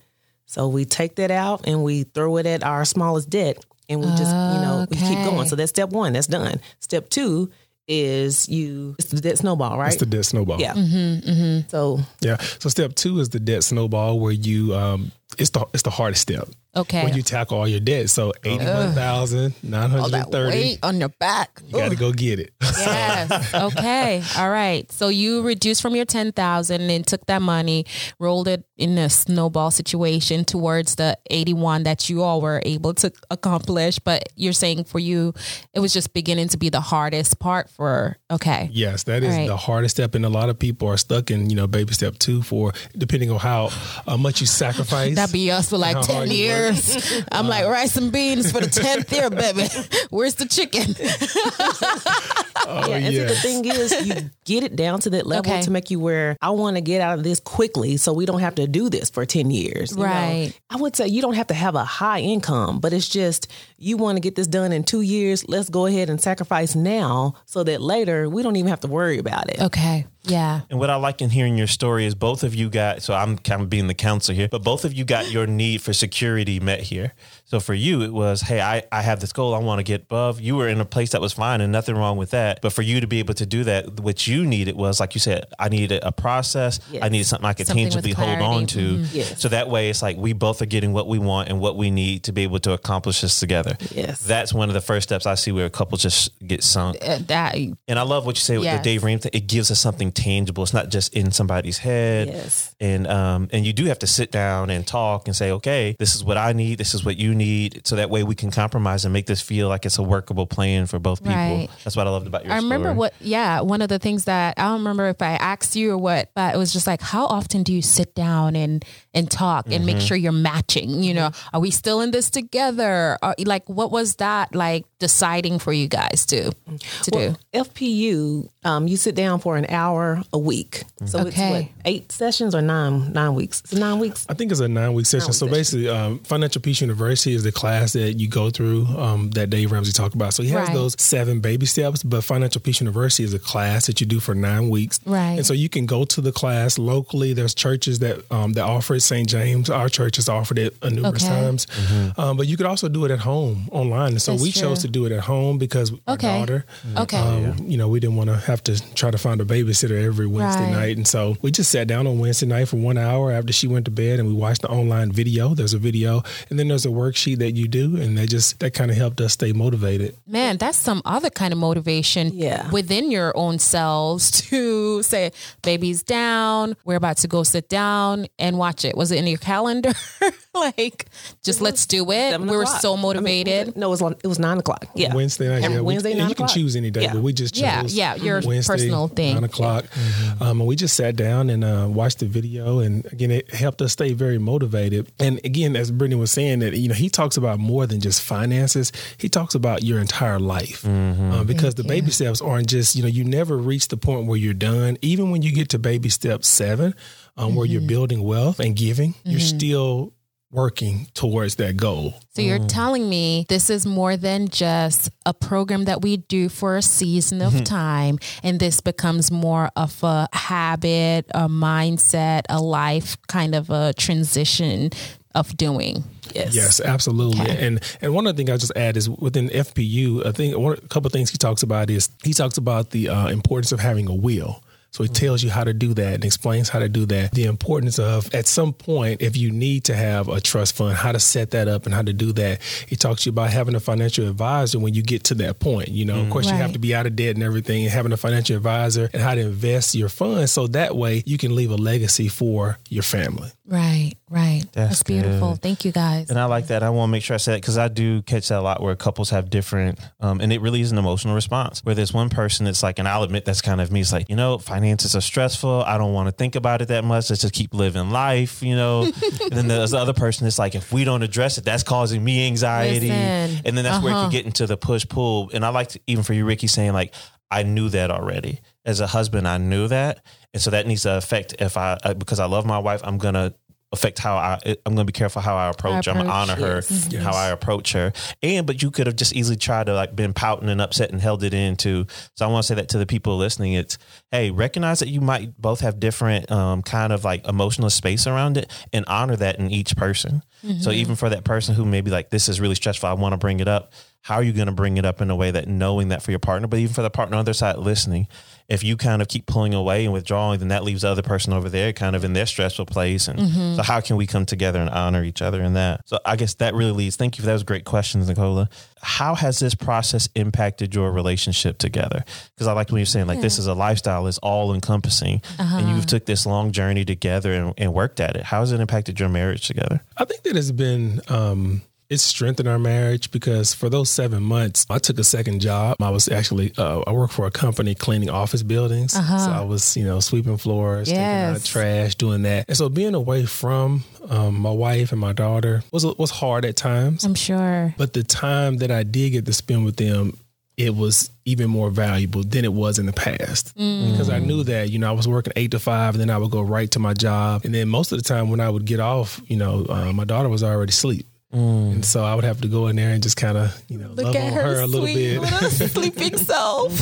So 0.53 0.67
we 0.67 0.85
take 0.85 1.15
that 1.15 1.31
out 1.31 1.67
and 1.67 1.83
we 1.83 2.03
throw 2.03 2.37
it 2.37 2.45
at 2.45 2.63
our 2.63 2.85
smallest 2.85 3.27
debt 3.27 3.65
and 3.89 4.01
we 4.01 4.05
just, 4.09 4.21
you 4.21 4.61
know, 4.61 4.85
we 4.87 4.97
keep 4.97 5.17
going. 5.25 5.47
So 5.47 5.55
that's 5.55 5.71
step 5.71 5.89
one, 5.89 6.13
that's 6.13 6.27
done. 6.27 6.61
Step 6.79 7.09
two 7.09 7.49
is 7.87 8.47
you 8.47 8.95
it's 8.99 9.09
the 9.09 9.19
debt 9.19 9.39
snowball, 9.39 9.79
right? 9.79 9.87
It's 9.87 9.97
the 9.97 10.05
debt 10.05 10.25
snowball. 10.25 10.61
Yeah. 10.61 10.73
Mm-hmm, 10.73 11.29
mm-hmm. 11.29 11.69
So 11.69 12.01
yeah. 12.21 12.37
So 12.37 12.69
step 12.69 12.93
two 12.93 13.19
is 13.19 13.29
the 13.29 13.39
debt 13.39 13.63
snowball 13.63 14.19
where 14.19 14.31
you 14.31 14.75
um 14.75 15.11
it's 15.39 15.49
the 15.49 15.65
it's 15.73 15.81
the 15.81 15.89
hardest 15.89 16.21
step. 16.21 16.47
Okay. 16.75 17.03
When 17.03 17.13
you 17.15 17.21
tackle 17.21 17.59
all 17.59 17.67
your 17.67 17.79
debt. 17.79 18.09
So 18.09 18.33
eighty 18.43 18.63
one 18.65 18.93
thousand 18.93 19.53
nine 19.63 19.89
hundred 19.89 20.13
and 20.13 20.31
thirty 20.31 20.77
on 20.81 20.99
your 20.99 21.09
back. 21.09 21.61
You 21.65 21.73
got 21.73 21.89
to 21.89 21.95
go 21.95 22.11
get 22.11 22.39
it. 22.39 22.53
Yes. 22.83 23.53
okay. 23.53 24.23
All 24.37 24.49
right. 24.49 24.91
So 24.91 25.07
you 25.09 25.41
reduced 25.41 25.81
from 25.81 25.95
your 25.95 26.05
ten 26.05 26.31
thousand 26.31 26.89
and 26.89 27.05
took 27.05 27.25
that 27.27 27.41
money, 27.41 27.85
rolled 28.19 28.47
it 28.47 28.65
in 28.77 28.97
a 28.97 29.09
snowball 29.09 29.71
situation 29.71 30.45
towards 30.45 30.95
the 30.95 31.17
eighty 31.29 31.53
one 31.53 31.83
that 31.83 32.09
you 32.09 32.21
all 32.21 32.41
were 32.41 32.61
able 32.65 32.93
to 32.95 33.11
accomplish. 33.29 33.99
But 33.99 34.29
you're 34.35 34.53
saying 34.53 34.85
for 34.85 34.99
you, 34.99 35.33
it 35.73 35.79
was 35.79 35.93
just 35.93 36.13
beginning 36.13 36.49
to 36.49 36.57
be 36.57 36.69
the 36.69 36.81
hardest 36.81 37.39
part 37.39 37.69
for. 37.69 38.17
Okay. 38.31 38.69
Yes, 38.71 39.03
that 39.03 39.23
is 39.23 39.35
right. 39.35 39.47
the 39.47 39.57
hardest 39.57 39.95
step, 39.95 40.15
and 40.15 40.25
a 40.25 40.29
lot 40.29 40.49
of 40.49 40.57
people 40.57 40.87
are 40.87 40.97
stuck 40.97 41.31
in 41.31 41.49
you 41.49 41.55
know 41.55 41.67
baby 41.67 41.93
step 41.93 42.17
two 42.19 42.41
for 42.41 42.73
depending 42.97 43.31
on 43.31 43.39
how 43.39 43.69
uh, 44.07 44.17
much 44.17 44.41
you 44.41 44.47
sacrifice. 44.47 45.15
That'd 45.15 45.33
be 45.33 45.51
us 45.51 45.69
for 45.69 45.77
like 45.77 45.99
ten 46.01 46.29
years 46.29 46.43
years. 46.43 47.23
I'm 47.31 47.47
like 47.47 47.65
rice 47.65 47.97
and 47.97 48.11
beans 48.11 48.51
for 48.51 48.61
the 48.61 48.69
tenth 48.69 49.11
year, 49.11 49.29
baby. 49.29 49.67
Where's 50.09 50.35
the 50.35 50.45
chicken? 50.45 50.95
oh, 52.67 52.89
yeah, 52.89 52.95
and 52.95 53.15
so 53.15 53.25
the 53.25 53.35
thing 53.35 53.65
is, 53.65 54.05
you 54.05 54.29
get 54.45 54.63
it 54.63 54.75
down 54.75 54.99
to 55.01 55.09
that 55.11 55.25
level 55.25 55.51
okay. 55.51 55.61
to 55.61 55.71
make 55.71 55.91
you 55.91 55.99
where 55.99 56.37
I 56.41 56.51
want 56.51 56.77
to 56.77 56.81
get 56.81 57.01
out 57.01 57.17
of 57.17 57.23
this 57.23 57.39
quickly, 57.39 57.97
so 57.97 58.13
we 58.13 58.25
don't 58.25 58.41
have 58.41 58.55
to 58.55 58.62
do 58.67 58.89
this 58.89 59.09
for 59.09 59.25
ten 59.25 59.51
years. 59.51 59.93
Right. 59.93 60.47
Know? 60.47 60.77
I 60.77 60.81
would 60.81 60.95
say 60.95 61.07
you 61.07 61.21
don't 61.21 61.35
have 61.35 61.47
to 61.47 61.53
have 61.53 61.75
a 61.75 61.83
high 61.83 62.19
income, 62.19 62.79
but 62.79 62.93
it's 62.93 63.07
just 63.07 63.51
you 63.77 63.97
want 63.97 64.17
to 64.17 64.21
get 64.21 64.35
this 64.35 64.47
done 64.47 64.71
in 64.71 64.83
two 64.83 65.01
years. 65.01 65.47
Let's 65.47 65.69
go 65.69 65.85
ahead 65.85 66.09
and 66.09 66.21
sacrifice 66.21 66.75
now, 66.75 67.35
so 67.45 67.63
that 67.63 67.81
later 67.81 68.29
we 68.29 68.43
don't 68.43 68.55
even 68.55 68.69
have 68.69 68.81
to 68.81 68.87
worry 68.87 69.17
about 69.17 69.49
it. 69.49 69.61
Okay. 69.61 70.07
Yeah. 70.25 70.61
And 70.69 70.79
what 70.79 70.89
I 70.89 70.95
like 70.95 71.21
in 71.21 71.29
hearing 71.29 71.57
your 71.57 71.67
story 71.67 72.05
is 72.05 72.15
both 72.15 72.43
of 72.43 72.55
you 72.55 72.69
got, 72.69 73.01
so 73.01 73.13
I'm 73.13 73.37
kind 73.37 73.61
of 73.61 73.69
being 73.69 73.87
the 73.87 73.93
counselor 73.93 74.35
here, 74.35 74.47
but 74.47 74.63
both 74.63 74.85
of 74.85 74.93
you 74.93 75.03
got 75.03 75.29
your 75.29 75.45
need 75.45 75.81
for 75.81 75.91
security 75.91 76.61
met 76.61 76.79
here. 76.79 77.13
So 77.43 77.59
for 77.59 77.73
you, 77.73 78.01
it 78.03 78.13
was, 78.13 78.39
hey, 78.39 78.61
I, 78.61 78.83
I 78.89 79.01
have 79.01 79.19
this 79.19 79.33
goal. 79.33 79.53
I 79.53 79.59
want 79.59 79.79
to 79.79 79.83
get 79.83 80.03
above. 80.03 80.39
You 80.39 80.55
were 80.55 80.69
in 80.69 80.79
a 80.79 80.85
place 80.85 81.11
that 81.11 81.19
was 81.19 81.33
fine 81.33 81.59
and 81.59 81.73
nothing 81.73 81.95
wrong 81.95 82.15
with 82.15 82.31
that. 82.31 82.61
But 82.61 82.71
for 82.71 82.83
you 82.83 83.01
to 83.01 83.07
be 83.07 83.19
able 83.19 83.33
to 83.33 83.45
do 83.45 83.65
that, 83.65 83.99
what 83.99 84.25
you 84.25 84.45
needed 84.45 84.77
was, 84.77 85.01
like 85.01 85.13
you 85.13 85.19
said, 85.19 85.45
I 85.59 85.67
needed 85.67 86.01
a 86.03 86.13
process. 86.13 86.79
Yes. 86.89 87.03
I 87.03 87.09
needed 87.09 87.25
something 87.25 87.45
I 87.45 87.51
could 87.51 87.67
something 87.67 87.89
tangibly 87.89 88.13
hold 88.13 88.39
on 88.39 88.52
to. 88.61 88.79
Mm-hmm. 88.79 89.15
Yes. 89.15 89.41
So 89.41 89.49
that 89.49 89.69
way, 89.69 89.89
it's 89.89 90.01
like 90.01 90.17
we 90.17 90.33
both 90.33 90.61
are 90.61 90.65
getting 90.65 90.93
what 90.93 91.07
we 91.07 91.19
want 91.19 91.49
and 91.49 91.59
what 91.59 91.75
we 91.75 91.91
need 91.91 92.23
to 92.23 92.31
be 92.31 92.43
able 92.43 92.59
to 92.59 92.71
accomplish 92.71 93.21
this 93.21 93.39
together. 93.39 93.75
Yes. 93.91 94.23
That's 94.23 94.53
one 94.53 94.69
of 94.69 94.73
the 94.73 94.81
first 94.81 95.09
steps 95.09 95.25
I 95.25 95.35
see 95.35 95.51
where 95.51 95.65
a 95.65 95.69
couple 95.69 95.97
just 95.97 96.31
get 96.45 96.63
sunk. 96.63 96.97
Uh, 97.01 97.19
that, 97.27 97.55
and 97.87 97.99
I 97.99 98.03
love 98.03 98.25
what 98.25 98.35
you 98.35 98.41
say 98.41 98.57
with 98.57 98.71
the 98.71 98.83
Dave 98.83 99.03
Ramsey 99.03 99.29
thing. 99.29 99.41
It 99.41 99.47
gives 99.47 99.71
us 99.71 99.79
something 99.79 100.11
tangible. 100.11 100.63
It's 100.63 100.73
not 100.73 100.89
just 100.89 101.13
in 101.13 101.31
somebody's 101.31 101.77
head. 101.77 102.27
Yes. 102.27 102.75
And, 102.79 103.07
um, 103.07 103.49
and 103.51 103.65
you 103.65 103.73
do 103.73 103.85
have 103.85 103.99
to 103.99 104.07
sit 104.07 104.31
down 104.31 104.69
and 104.69 104.85
talk 104.85 105.27
and 105.27 105.35
say, 105.35 105.51
okay, 105.51 105.95
this 105.99 106.15
is 106.15 106.23
what 106.23 106.37
I 106.37 106.53
need. 106.53 106.77
This 106.77 106.93
is 106.93 107.05
what 107.05 107.17
you 107.17 107.33
need. 107.33 107.85
So 107.85 107.95
that 107.95 108.09
way 108.09 108.23
we 108.23 108.35
can 108.35 108.51
compromise 108.51 109.05
and 109.05 109.13
make 109.13 109.25
this 109.25 109.41
feel 109.41 109.69
like 109.69 109.85
it's 109.85 109.97
a 109.97 110.03
workable 110.03 110.45
plan 110.45 110.85
for 110.85 110.99
both 110.99 111.21
people. 111.21 111.35
Right. 111.35 111.69
That's 111.83 111.95
what 111.95 112.07
I 112.07 112.09
loved 112.09 112.27
about 112.27 112.43
your 112.43 112.53
I 112.53 112.57
remember 112.57 112.87
story. 112.87 112.97
what, 112.97 113.13
yeah, 113.21 113.61
one 113.61 113.81
of 113.81 113.89
the 113.89 113.99
things 113.99 114.25
that 114.25 114.55
I 114.57 114.63
don't 114.63 114.79
remember 114.79 115.07
if 115.07 115.21
I 115.21 115.35
asked 115.35 115.75
you 115.75 115.91
or 115.91 115.97
what, 115.97 116.29
but 116.35 116.53
it 116.53 116.57
was 116.57 116.73
just 116.73 116.87
like, 116.87 117.01
how 117.01 117.25
often 117.25 117.63
do 117.63 117.71
you 117.71 117.81
sit 117.81 118.13
down 118.13 118.42
and, 118.47 118.83
and 119.13 119.29
talk 119.29 119.65
and 119.65 119.75
mm-hmm. 119.75 119.85
make 119.85 119.99
sure 119.99 120.17
you're 120.17 120.31
matching? 120.31 121.03
You 121.03 121.13
know, 121.13 121.31
are 121.53 121.59
we 121.59 121.71
still 121.71 122.01
in 122.01 122.11
this 122.11 122.29
together? 122.29 123.17
Are, 123.21 123.35
like, 123.45 123.67
what 123.67 123.91
was 123.91 124.15
that 124.15 124.53
like 124.55 124.85
deciding 125.03 125.59
for 125.59 125.73
you 125.73 125.89
guys 125.89 126.25
to, 126.27 126.49
to 126.49 127.11
well, 127.11 127.37
do? 127.51 127.59
FPU, 127.59 128.49
um, 128.63 128.87
you 128.87 128.95
sit 128.95 129.15
down 129.15 129.37
for 129.37 129.57
an 129.57 129.65
hour 129.67 130.23
a 130.31 130.39
week. 130.39 130.85
So 131.05 131.19
okay. 131.19 131.29
it's 131.29 131.37
what, 131.37 131.65
eight 131.83 132.11
sessions 132.13 132.55
or 132.55 132.61
nine, 132.61 133.11
nine 133.11 133.35
weeks? 133.35 133.59
It's 133.65 133.73
nine 133.73 133.99
weeks. 133.99 134.25
I 134.29 134.33
think 134.33 134.51
it's 134.51 134.61
a 134.61 134.69
nine 134.69 134.93
week 134.93 135.05
session. 135.05 135.27
Nine 135.27 135.33
so 135.33 135.47
basically, 135.47 135.89
um, 135.89 136.19
Financial 136.19 136.61
Peace 136.61 136.79
University 136.79 137.35
is 137.35 137.43
the 137.43 137.51
class 137.51 137.91
that 137.93 138.13
you 138.13 138.29
go 138.29 138.49
through 138.49 138.85
um, 138.97 139.29
that 139.31 139.49
Dave 139.49 139.73
Ramsey 139.73 139.91
talked 139.91 140.15
about. 140.15 140.33
So 140.33 140.41
he 140.41 140.49
has 140.51 140.69
right. 140.69 140.73
those 140.73 140.95
seven 141.01 141.41
baby 141.41 141.65
steps, 141.65 142.01
but 142.01 142.23
Financial 142.23 142.61
Peace 142.61 142.79
University 142.79 143.25
is 143.25 143.33
a 143.33 143.39
class 143.39 143.87
that 143.87 143.99
you 143.99 144.07
do 144.07 144.21
for 144.21 144.33
nine 144.33 144.69
weeks. 144.69 145.01
Right. 145.05 145.33
And 145.33 145.45
so 145.45 145.53
you 145.53 145.67
can 145.67 145.85
go 145.85 146.05
to 146.05 146.21
the 146.21 146.31
class 146.31 146.79
locally. 146.79 147.33
There's 147.33 147.53
churches 147.53 147.99
that 147.99 148.23
um, 148.31 148.53
that 148.53 148.63
offer 148.63 148.95
it. 148.95 149.01
St. 149.01 149.27
James, 149.27 149.69
our 149.69 149.89
church 149.89 150.15
has 150.15 150.29
offered 150.29 150.57
it 150.57 150.81
numerous 150.81 151.25
okay. 151.25 151.41
times. 151.41 151.65
Mm-hmm. 151.65 152.21
Um, 152.21 152.37
but 152.37 152.47
you 152.47 152.55
could 152.55 152.65
also 152.65 152.87
do 152.87 153.03
it 153.03 153.11
at 153.11 153.19
home 153.19 153.67
online. 153.71 154.13
And 154.13 154.21
so 154.21 154.31
That's 154.31 154.43
we 154.43 154.51
true. 154.51 154.61
chose 154.61 154.81
to 154.83 154.87
do 154.93 155.05
it 155.05 155.11
at 155.11 155.21
home 155.21 155.57
because 155.57 155.91
okay. 156.07 156.27
our 156.27 156.39
daughter. 156.39 156.65
Okay. 156.97 157.17
Um, 157.17 157.43
yeah. 157.43 157.55
You 157.63 157.77
know, 157.77 157.87
we 157.89 157.99
didn't 157.99 158.15
want 158.15 158.29
to 158.29 158.37
have 158.37 158.63
to 158.63 158.93
try 158.93 159.11
to 159.11 159.17
find 159.17 159.41
a 159.41 159.45
babysitter 159.45 160.01
every 160.03 160.27
Wednesday 160.27 160.63
right. 160.63 160.71
night, 160.71 160.97
and 160.97 161.07
so 161.07 161.35
we 161.41 161.51
just 161.51 161.71
sat 161.71 161.87
down 161.87 162.07
on 162.07 162.19
Wednesday 162.19 162.45
night 162.45 162.67
for 162.67 162.77
one 162.77 162.97
hour 162.97 163.31
after 163.31 163.51
she 163.51 163.67
went 163.67 163.85
to 163.85 163.91
bed, 163.91 164.19
and 164.19 164.27
we 164.27 164.33
watched 164.33 164.61
the 164.61 164.69
online 164.69 165.11
video. 165.11 165.53
There's 165.53 165.73
a 165.73 165.77
video, 165.77 166.23
and 166.49 166.57
then 166.57 166.67
there's 166.67 166.85
a 166.85 166.89
worksheet 166.89 167.39
that 167.39 167.51
you 167.51 167.67
do, 167.67 167.97
and 167.97 168.17
that 168.17 168.29
just 168.29 168.59
that 168.59 168.73
kind 168.73 168.91
of 168.91 168.97
helped 168.97 169.19
us 169.21 169.33
stay 169.33 169.51
motivated. 169.51 170.15
Man, 170.27 170.57
that's 170.57 170.77
some 170.77 171.01
other 171.05 171.29
kind 171.29 171.51
of 171.51 171.59
motivation. 171.59 172.31
Yeah. 172.33 172.69
Within 172.71 173.11
your 173.11 173.35
own 173.35 173.59
selves 173.59 174.31
to 174.49 175.03
say, 175.03 175.31
"Baby's 175.61 176.03
down. 176.03 176.75
We're 176.85 176.95
about 176.95 177.17
to 177.17 177.27
go 177.27 177.43
sit 177.43 177.69
down 177.69 178.27
and 178.39 178.57
watch 178.57 178.85
it." 178.85 178.95
Was 178.95 179.11
it 179.11 179.17
in 179.17 179.27
your 179.27 179.37
calendar? 179.37 179.93
like, 180.53 181.07
just 181.43 181.61
let's 181.61 181.85
do 181.85 182.09
it. 182.11 182.39
We 182.39 182.55
were 182.55 182.65
so 182.65 182.97
motivated. 182.97 183.61
I 183.61 183.71
mean, 183.71 183.73
no, 183.75 183.87
it 183.93 184.01
was 184.01 184.15
it 184.23 184.27
was 184.27 184.39
nine 184.39 184.57
o'clock. 184.57 184.82
Yeah, 184.95 185.15
Wednesday 185.15 185.49
night. 185.49 185.69
Yeah, 185.69 185.79
Wednesday 185.79 186.13
night. 186.13 186.29
You 186.29 186.35
can 186.35 186.47
choose 186.47 186.75
any 186.75 186.91
day, 186.91 187.03
yeah. 187.03 187.13
but 187.13 187.21
we 187.21 187.33
just 187.33 187.55
chose 187.55 187.93
yeah, 187.93 188.15
yeah, 188.15 188.23
your 188.23 188.41
Wednesday, 188.45 188.73
personal 188.73 189.07
thing. 189.07 189.35
Nine 189.35 189.43
o'clock. 189.43 189.85
Yeah. 189.85 190.03
Mm-hmm. 190.03 190.43
Um, 190.43 190.61
and 190.61 190.67
we 190.67 190.75
just 190.75 190.95
sat 190.95 191.15
down 191.15 191.49
and 191.49 191.63
uh, 191.63 191.87
watched 191.89 192.19
the 192.19 192.25
video, 192.25 192.79
and 192.79 193.05
again, 193.11 193.31
it 193.31 193.53
helped 193.53 193.81
us 193.81 193.93
stay 193.93 194.13
very 194.13 194.37
motivated. 194.37 195.11
And 195.19 195.39
again, 195.43 195.75
as 195.75 195.91
Brittany 195.91 196.19
was 196.19 196.31
saying, 196.31 196.59
that 196.59 196.75
you 196.75 196.87
know, 196.87 196.95
he 196.95 197.09
talks 197.09 197.37
about 197.37 197.59
more 197.59 197.87
than 197.87 197.99
just 197.99 198.21
finances. 198.21 198.91
He 199.17 199.29
talks 199.29 199.55
about 199.55 199.83
your 199.83 199.99
entire 199.99 200.39
life, 200.39 200.83
mm-hmm. 200.83 201.31
um, 201.31 201.47
because 201.47 201.73
Thank 201.73 201.75
the 201.75 201.83
baby 201.83 202.11
steps 202.11 202.41
aren't 202.41 202.67
just 202.67 202.95
you 202.95 203.01
know, 203.01 203.09
you 203.09 203.23
never 203.23 203.57
reach 203.57 203.87
the 203.87 203.97
point 203.97 204.27
where 204.27 204.37
you're 204.37 204.53
done. 204.53 204.97
Even 205.01 205.31
when 205.31 205.41
you 205.41 205.51
get 205.51 205.69
to 205.69 205.79
baby 205.79 206.09
step 206.09 206.43
seven, 206.43 206.93
um, 207.37 207.49
mm-hmm. 207.49 207.57
where 207.57 207.65
you're 207.65 207.81
mm-hmm. 207.81 207.87
building 207.87 208.23
wealth 208.23 208.59
and 208.59 208.75
giving, 208.75 209.15
you're 209.23 209.39
mm-hmm. 209.39 209.57
still 209.57 210.13
working 210.53 211.07
towards 211.13 211.55
that 211.55 211.75
goal. 211.75 212.13
So 212.35 212.41
you're 212.41 212.59
mm. 212.59 212.69
telling 212.69 213.09
me 213.09 213.45
this 213.49 213.69
is 213.69 213.85
more 213.85 214.15
than 214.15 214.47
just 214.47 215.09
a 215.25 215.33
program 215.33 215.85
that 215.85 216.01
we 216.01 216.17
do 216.17 216.47
for 216.47 216.77
a 216.77 216.81
season 216.81 217.41
of 217.41 217.53
mm-hmm. 217.53 217.63
time 217.63 218.19
and 218.43 218.59
this 218.59 218.79
becomes 218.79 219.31
more 219.31 219.69
of 219.75 220.01
a 220.03 220.27
habit, 220.31 221.25
a 221.33 221.49
mindset, 221.49 222.43
a 222.49 222.61
life 222.61 223.17
kind 223.27 223.55
of 223.55 223.69
a 223.69 223.93
transition 223.93 224.91
of 225.35 225.57
doing. 225.57 226.03
Yes. 226.33 226.55
Yes, 226.55 226.79
absolutely. 226.79 227.41
Okay. 227.41 227.65
And 227.65 227.79
and 228.01 228.13
one 228.13 228.27
other 228.27 228.35
thing 228.35 228.49
I 228.49 228.57
just 228.57 228.71
add 228.75 228.97
is 228.97 229.09
within 229.09 229.49
FPU, 229.49 230.25
I 230.25 230.31
think 230.31 230.57
one 230.57 230.73
a 230.73 230.87
couple 230.87 231.07
of 231.07 231.13
things 231.13 231.31
he 231.31 231.37
talks 231.37 231.63
about 231.63 231.89
is 231.89 232.09
he 232.23 232.33
talks 232.33 232.57
about 232.57 232.91
the 232.91 233.09
uh, 233.09 233.27
importance 233.27 233.71
of 233.71 233.79
having 233.79 234.07
a 234.07 234.13
will. 234.15 234.63
So 234.93 235.01
he 235.01 235.09
tells 235.09 235.41
you 235.41 235.49
how 235.49 235.63
to 235.63 235.73
do 235.73 235.95
that 235.95 236.13
and 236.13 236.23
explains 236.23 236.69
how 236.69 236.77
to 236.77 236.87
do 236.87 237.07
that. 237.07 237.31
The 237.31 237.45
importance 237.45 237.97
of, 237.97 238.31
at 238.33 238.45
some 238.45 238.73
point, 238.73 239.23
if 239.23 239.35
you 239.35 239.49
need 239.49 239.85
to 239.85 239.95
have 239.95 240.29
a 240.29 240.39
trust 240.39 240.75
fund, 240.75 240.95
how 240.95 241.11
to 241.11 241.19
set 241.19 241.49
that 241.51 241.67
up 241.67 241.87
and 241.87 241.95
how 241.95 242.03
to 242.03 242.13
do 242.13 242.31
that. 242.33 242.61
He 242.87 242.95
talks 242.95 243.23
to 243.23 243.29
you 243.29 243.31
about 243.31 243.49
having 243.49 243.73
a 243.73 243.79
financial 243.79 244.29
advisor 244.29 244.77
when 244.77 244.93
you 244.93 245.01
get 245.01 245.23
to 245.25 245.35
that 245.35 245.57
point. 245.57 245.89
You 245.89 246.05
know, 246.05 246.17
mm. 246.17 246.25
of 246.25 246.29
course, 246.29 246.45
right. 246.45 246.51
you 246.51 246.61
have 246.61 246.73
to 246.73 246.79
be 246.79 246.93
out 246.93 247.07
of 247.07 247.15
debt 247.15 247.33
and 247.33 247.43
everything, 247.43 247.83
and 247.83 247.91
having 247.91 248.11
a 248.11 248.17
financial 248.17 248.55
advisor 248.55 249.09
and 249.13 249.21
how 249.21 249.33
to 249.33 249.41
invest 249.41 249.95
your 249.95 250.09
funds 250.09 250.51
so 250.51 250.67
that 250.67 250.95
way 250.95 251.23
you 251.25 251.39
can 251.39 251.55
leave 251.55 251.71
a 251.71 251.75
legacy 251.75 252.27
for 252.27 252.77
your 252.87 253.03
family. 253.03 253.49
Right, 253.65 254.15
right. 254.29 254.61
That's, 254.73 254.89
That's 254.89 255.03
beautiful. 255.03 255.51
Good. 255.51 255.61
Thank 255.61 255.85
you 255.85 255.93
guys. 255.93 256.29
And 256.29 256.37
I 256.37 256.45
like 256.45 256.67
that. 256.67 256.83
I 256.83 256.89
want 256.89 257.09
to 257.09 257.11
make 257.13 257.23
sure 257.23 257.33
I 257.33 257.37
say 257.37 257.53
it 257.53 257.61
because 257.61 257.77
I 257.77 257.87
do 257.87 258.21
catch 258.21 258.49
that 258.49 258.59
a 258.59 258.61
lot 258.61 258.81
where 258.81 258.93
couples 258.97 259.29
have 259.29 259.49
different, 259.49 259.99
um, 260.19 260.41
and 260.41 260.51
it 260.51 260.59
really 260.59 260.81
is 260.81 260.91
an 260.91 260.97
emotional 260.97 261.33
response. 261.33 261.79
Where 261.83 261.95
there's 261.95 262.13
one 262.13 262.29
person 262.29 262.65
that's 262.65 262.83
like, 262.83 262.99
and 262.99 263.07
I'll 263.07 263.23
admit 263.23 263.45
that's 263.45 263.61
kind 263.61 263.79
of 263.79 263.89
me. 263.89 264.01
It's 264.01 264.11
like, 264.11 264.29
you 264.29 264.35
know, 264.35 264.57
finances 264.57 265.15
are 265.15 265.21
stressful. 265.21 265.83
I 265.83 265.97
don't 265.97 266.11
want 266.11 266.27
to 266.27 266.33
think 266.33 266.55
about 266.55 266.81
it 266.81 266.89
that 266.89 267.05
much. 267.05 267.29
Let's 267.29 267.41
just 267.41 267.53
keep 267.53 267.73
living 267.73 268.09
life, 268.09 268.61
you 268.61 268.75
know. 268.75 269.03
and 269.43 269.51
then 269.51 269.69
there's 269.69 269.91
the 269.91 269.97
other 269.97 270.13
person 270.13 270.43
that's 270.45 270.59
like, 270.59 270.75
if 270.75 270.91
we 270.91 271.05
don't 271.05 271.23
address 271.23 271.57
it, 271.57 271.63
that's 271.63 271.83
causing 271.83 272.21
me 272.21 272.45
anxiety. 272.47 273.07
Listen. 273.07 273.61
And 273.65 273.77
then 273.77 273.83
that's 273.85 273.95
uh-huh. 273.97 274.03
where 274.03 274.11
it 274.11 274.15
can 274.15 274.21
uh-huh. 274.23 274.29
get 274.29 274.45
into 274.45 274.67
the 274.67 274.75
push 274.75 275.07
pull. 275.07 275.51
And 275.53 275.63
I 275.63 275.69
like 275.69 275.89
to, 275.89 276.01
even 276.07 276.25
for 276.25 276.33
you, 276.33 276.43
Rickey, 276.43 276.67
saying 276.67 276.91
like, 276.91 277.13
I 277.49 277.63
knew 277.63 277.87
that 277.89 278.11
already. 278.11 278.61
As 278.83 278.99
a 278.99 279.07
husband, 279.07 279.47
I 279.47 279.57
knew 279.57 279.87
that. 279.87 280.25
And 280.53 280.61
so 280.61 280.69
that 280.71 280.85
needs 280.87 281.03
to 281.03 281.17
affect 281.17 281.55
if 281.59 281.77
I, 281.77 281.97
because 282.17 282.39
I 282.39 282.45
love 282.45 282.65
my 282.65 282.79
wife, 282.79 283.01
I'm 283.03 283.17
going 283.17 283.33
to 283.33 283.53
affect 283.93 284.17
how 284.17 284.35
I 284.35 284.59
I'm 284.65 284.95
going 284.95 285.05
to 285.05 285.05
be 285.05 285.13
careful 285.13 285.41
how 285.41 285.55
I 285.55 285.69
approach. 285.69 286.07
I'm 286.07 286.15
going 286.15 286.25
to 286.25 286.33
honor 286.33 286.55
her, 286.55 286.75
yes. 286.77 287.13
how 287.13 287.31
I 287.31 287.49
approach 287.49 287.93
her. 287.93 288.11
And 288.41 288.65
but 288.65 288.81
you 288.81 288.91
could 288.91 289.05
have 289.05 289.15
just 289.15 289.33
easily 289.33 289.55
tried 289.55 289.85
to 289.85 289.93
like 289.93 290.15
been 290.15 290.33
pouting 290.33 290.67
and 290.67 290.81
upset 290.81 291.11
and 291.11 291.21
held 291.21 291.43
it 291.43 291.53
in 291.53 291.75
too. 291.75 292.07
So 292.35 292.45
I 292.45 292.49
want 292.49 292.63
to 292.63 292.67
say 292.67 292.75
that 292.75 292.89
to 292.89 292.97
the 292.97 293.05
people 293.05 293.37
listening. 293.37 293.73
It's 293.73 293.97
hey, 294.31 294.49
recognize 294.49 294.99
that 294.99 295.09
you 295.09 295.21
might 295.21 295.61
both 295.61 295.81
have 295.81 295.99
different 295.99 296.51
um, 296.51 296.81
kind 296.81 297.13
of 297.13 297.23
like 297.23 297.47
emotional 297.47 297.91
space 297.91 298.25
around 298.25 298.57
it, 298.57 298.71
and 298.91 299.05
honor 299.05 299.35
that 299.35 299.59
in 299.59 299.69
each 299.69 299.95
person. 299.95 300.41
Mm-hmm. 300.65 300.79
So 300.79 300.89
even 300.89 301.15
for 301.15 301.29
that 301.29 301.43
person 301.43 301.75
who 301.75 301.85
may 301.85 302.01
be 302.01 302.09
like, 302.09 302.31
this 302.31 302.49
is 302.49 302.59
really 302.59 302.75
stressful, 302.75 303.07
I 303.07 303.13
want 303.13 303.33
to 303.33 303.37
bring 303.37 303.59
it 303.59 303.67
up. 303.67 303.93
How 304.23 304.35
are 304.35 304.43
you 304.43 304.53
going 304.53 304.67
to 304.67 304.73
bring 304.73 304.95
it 304.95 305.03
up 305.03 305.19
in 305.19 305.29
a 305.29 305.35
way 305.35 305.51
that 305.51 305.67
knowing 305.67 306.07
that 306.07 306.23
for 306.23 306.31
your 306.31 306.39
partner, 306.39 306.65
but 306.65 306.79
even 306.79 306.93
for 306.93 307.01
the 307.01 307.09
partner 307.09 307.35
on 307.35 307.43
the 307.43 307.49
other 307.49 307.53
side 307.53 307.77
listening, 307.77 308.29
if 308.69 308.81
you 308.81 308.95
kind 308.95 309.21
of 309.21 309.27
keep 309.27 309.45
pulling 309.47 309.73
away 309.73 310.05
and 310.05 310.13
withdrawing, 310.13 310.59
then 310.59 310.69
that 310.69 310.85
leaves 310.85 311.01
the 311.01 311.09
other 311.09 311.21
person 311.21 311.51
over 311.51 311.67
there 311.67 311.91
kind 311.91 312.15
of 312.15 312.23
in 312.23 312.31
their 312.31 312.45
stressful 312.45 312.85
place. 312.85 313.27
And 313.27 313.37
mm-hmm. 313.37 313.75
so, 313.75 313.83
how 313.83 313.99
can 313.99 314.15
we 314.15 314.25
come 314.25 314.45
together 314.45 314.79
and 314.79 314.89
honor 314.89 315.25
each 315.25 315.41
other 315.41 315.61
in 315.61 315.73
that? 315.73 316.07
So, 316.07 316.19
I 316.25 316.37
guess 316.37 316.53
that 316.55 316.73
really 316.73 316.93
leads. 316.93 317.17
Thank 317.17 317.37
you 317.37 317.41
for 317.41 317.47
those 317.47 317.63
great 317.63 317.83
questions, 317.83 318.29
Nicola. 318.29 318.69
How 319.01 319.35
has 319.35 319.59
this 319.59 319.75
process 319.75 320.29
impacted 320.35 320.95
your 320.95 321.11
relationship 321.11 321.77
together? 321.77 322.23
Because 322.55 322.67
I 322.67 322.71
like 322.71 322.91
when 322.91 322.99
you're 322.99 323.05
saying 323.05 323.27
like 323.27 323.37
yeah. 323.37 323.41
this 323.41 323.59
is 323.59 323.67
a 323.67 323.73
lifestyle, 323.73 324.25
it's 324.27 324.37
all 324.37 324.73
encompassing, 324.73 325.41
uh-huh. 325.59 325.79
and 325.79 325.89
you've 325.89 326.05
took 326.05 326.25
this 326.25 326.45
long 326.45 326.71
journey 326.71 327.03
together 327.03 327.51
and, 327.53 327.73
and, 327.77 327.93
worked 327.93 328.21
at 328.21 328.37
it. 328.37 328.43
How 328.43 328.61
has 328.61 328.71
it 328.71 328.79
impacted 328.79 329.19
your 329.19 329.27
marriage 329.27 329.67
together? 329.67 330.01
I 330.15 330.23
think 330.23 330.43
that 330.43 330.55
has 330.55 330.71
been. 330.71 331.19
Um, 331.27 331.81
it 332.09 332.17
strengthened 332.19 332.67
our 332.67 332.79
marriage 332.79 333.31
because 333.31 333.73
for 333.73 333.89
those 333.89 334.09
seven 334.09 334.43
months, 334.43 334.85
I 334.89 334.99
took 334.99 335.19
a 335.19 335.23
second 335.23 335.61
job. 335.61 335.97
I 336.01 336.09
was 336.09 336.27
actually, 336.29 336.73
uh, 336.77 337.01
I 337.07 337.11
worked 337.11 337.33
for 337.33 337.45
a 337.45 337.51
company 337.51 337.95
cleaning 337.95 338.29
office 338.29 338.63
buildings. 338.63 339.15
Uh-huh. 339.15 339.37
So 339.37 339.51
I 339.51 339.61
was, 339.61 339.97
you 339.97 340.03
know, 340.03 340.19
sweeping 340.19 340.57
floors, 340.57 341.09
yes. 341.09 341.17
taking 341.17 341.55
out 341.55 341.65
trash, 341.65 342.15
doing 342.15 342.43
that. 342.43 342.65
And 342.67 342.77
so 342.77 342.89
being 342.89 343.15
away 343.15 343.45
from 343.45 344.03
um, 344.29 344.59
my 344.59 344.71
wife 344.71 345.11
and 345.11 345.19
my 345.19 345.33
daughter 345.33 345.83
was, 345.91 346.05
was 346.05 346.31
hard 346.31 346.65
at 346.65 346.75
times. 346.75 347.23
I'm 347.23 347.35
sure. 347.35 347.93
But 347.97 348.13
the 348.13 348.23
time 348.23 348.77
that 348.77 348.91
I 348.91 349.03
did 349.03 349.31
get 349.31 349.45
to 349.45 349.53
spend 349.53 349.85
with 349.85 349.97
them, 349.97 350.37
it 350.77 350.95
was 350.95 351.29
even 351.45 351.69
more 351.69 351.89
valuable 351.89 352.43
than 352.43 352.65
it 352.65 352.73
was 352.73 352.97
in 352.97 353.05
the 353.05 353.13
past 353.13 353.77
mm. 353.77 354.11
because 354.11 354.29
I 354.29 354.39
knew 354.39 354.63
that 354.63 354.89
you 354.89 354.97
know 354.97 355.07
I 355.07 355.11
was 355.11 355.27
working 355.27 355.53
eight 355.55 355.71
to 355.71 355.79
five 355.79 356.15
and 356.15 356.21
then 356.21 356.29
I 356.29 356.37
would 356.37 356.51
go 356.51 356.61
right 356.61 356.89
to 356.91 356.99
my 356.99 357.13
job 357.13 357.63
and 357.63 357.73
then 357.73 357.89
most 357.89 358.11
of 358.11 358.17
the 358.17 358.23
time 358.23 358.49
when 358.49 358.59
I 358.59 358.69
would 358.69 358.85
get 358.85 358.99
off 358.99 359.39
you 359.45 359.57
know 359.57 359.85
uh, 359.87 360.11
my 360.13 360.23
daughter 360.23 360.49
was 360.49 360.63
already 360.63 360.89
asleep 360.89 361.27
Mm. 361.53 361.91
And 361.93 362.05
so 362.05 362.23
I 362.23 362.33
would 362.33 362.43
have 362.43 362.61
to 362.61 362.67
go 362.67 362.87
in 362.87 362.95
there 362.95 363.11
and 363.11 363.21
just 363.21 363.37
kind 363.37 363.57
of, 363.57 363.79
you 363.87 363.99
know, 363.99 364.07
Look 364.07 364.25
love 364.25 364.35
on 364.35 364.53
her, 364.53 364.61
her 364.61 364.81
a 364.81 364.87
little 364.87 365.05
bit. 365.05 365.39
Little 365.39 365.69
sleeping 365.87 366.35
self. 366.37 366.99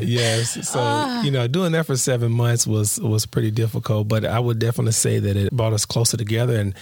yes. 0.00 0.68
So, 0.68 0.78
uh. 0.78 1.22
you 1.22 1.32
know, 1.32 1.48
doing 1.48 1.72
that 1.72 1.86
for 1.86 1.96
seven 1.96 2.30
months 2.30 2.66
was 2.66 3.00
was 3.00 3.26
pretty 3.26 3.50
difficult, 3.50 4.06
but 4.06 4.24
I 4.24 4.38
would 4.38 4.60
definitely 4.60 4.92
say 4.92 5.18
that 5.18 5.36
it 5.36 5.50
brought 5.50 5.72
us 5.72 5.84
closer 5.84 6.16
together. 6.16 6.56
And, 6.56 6.74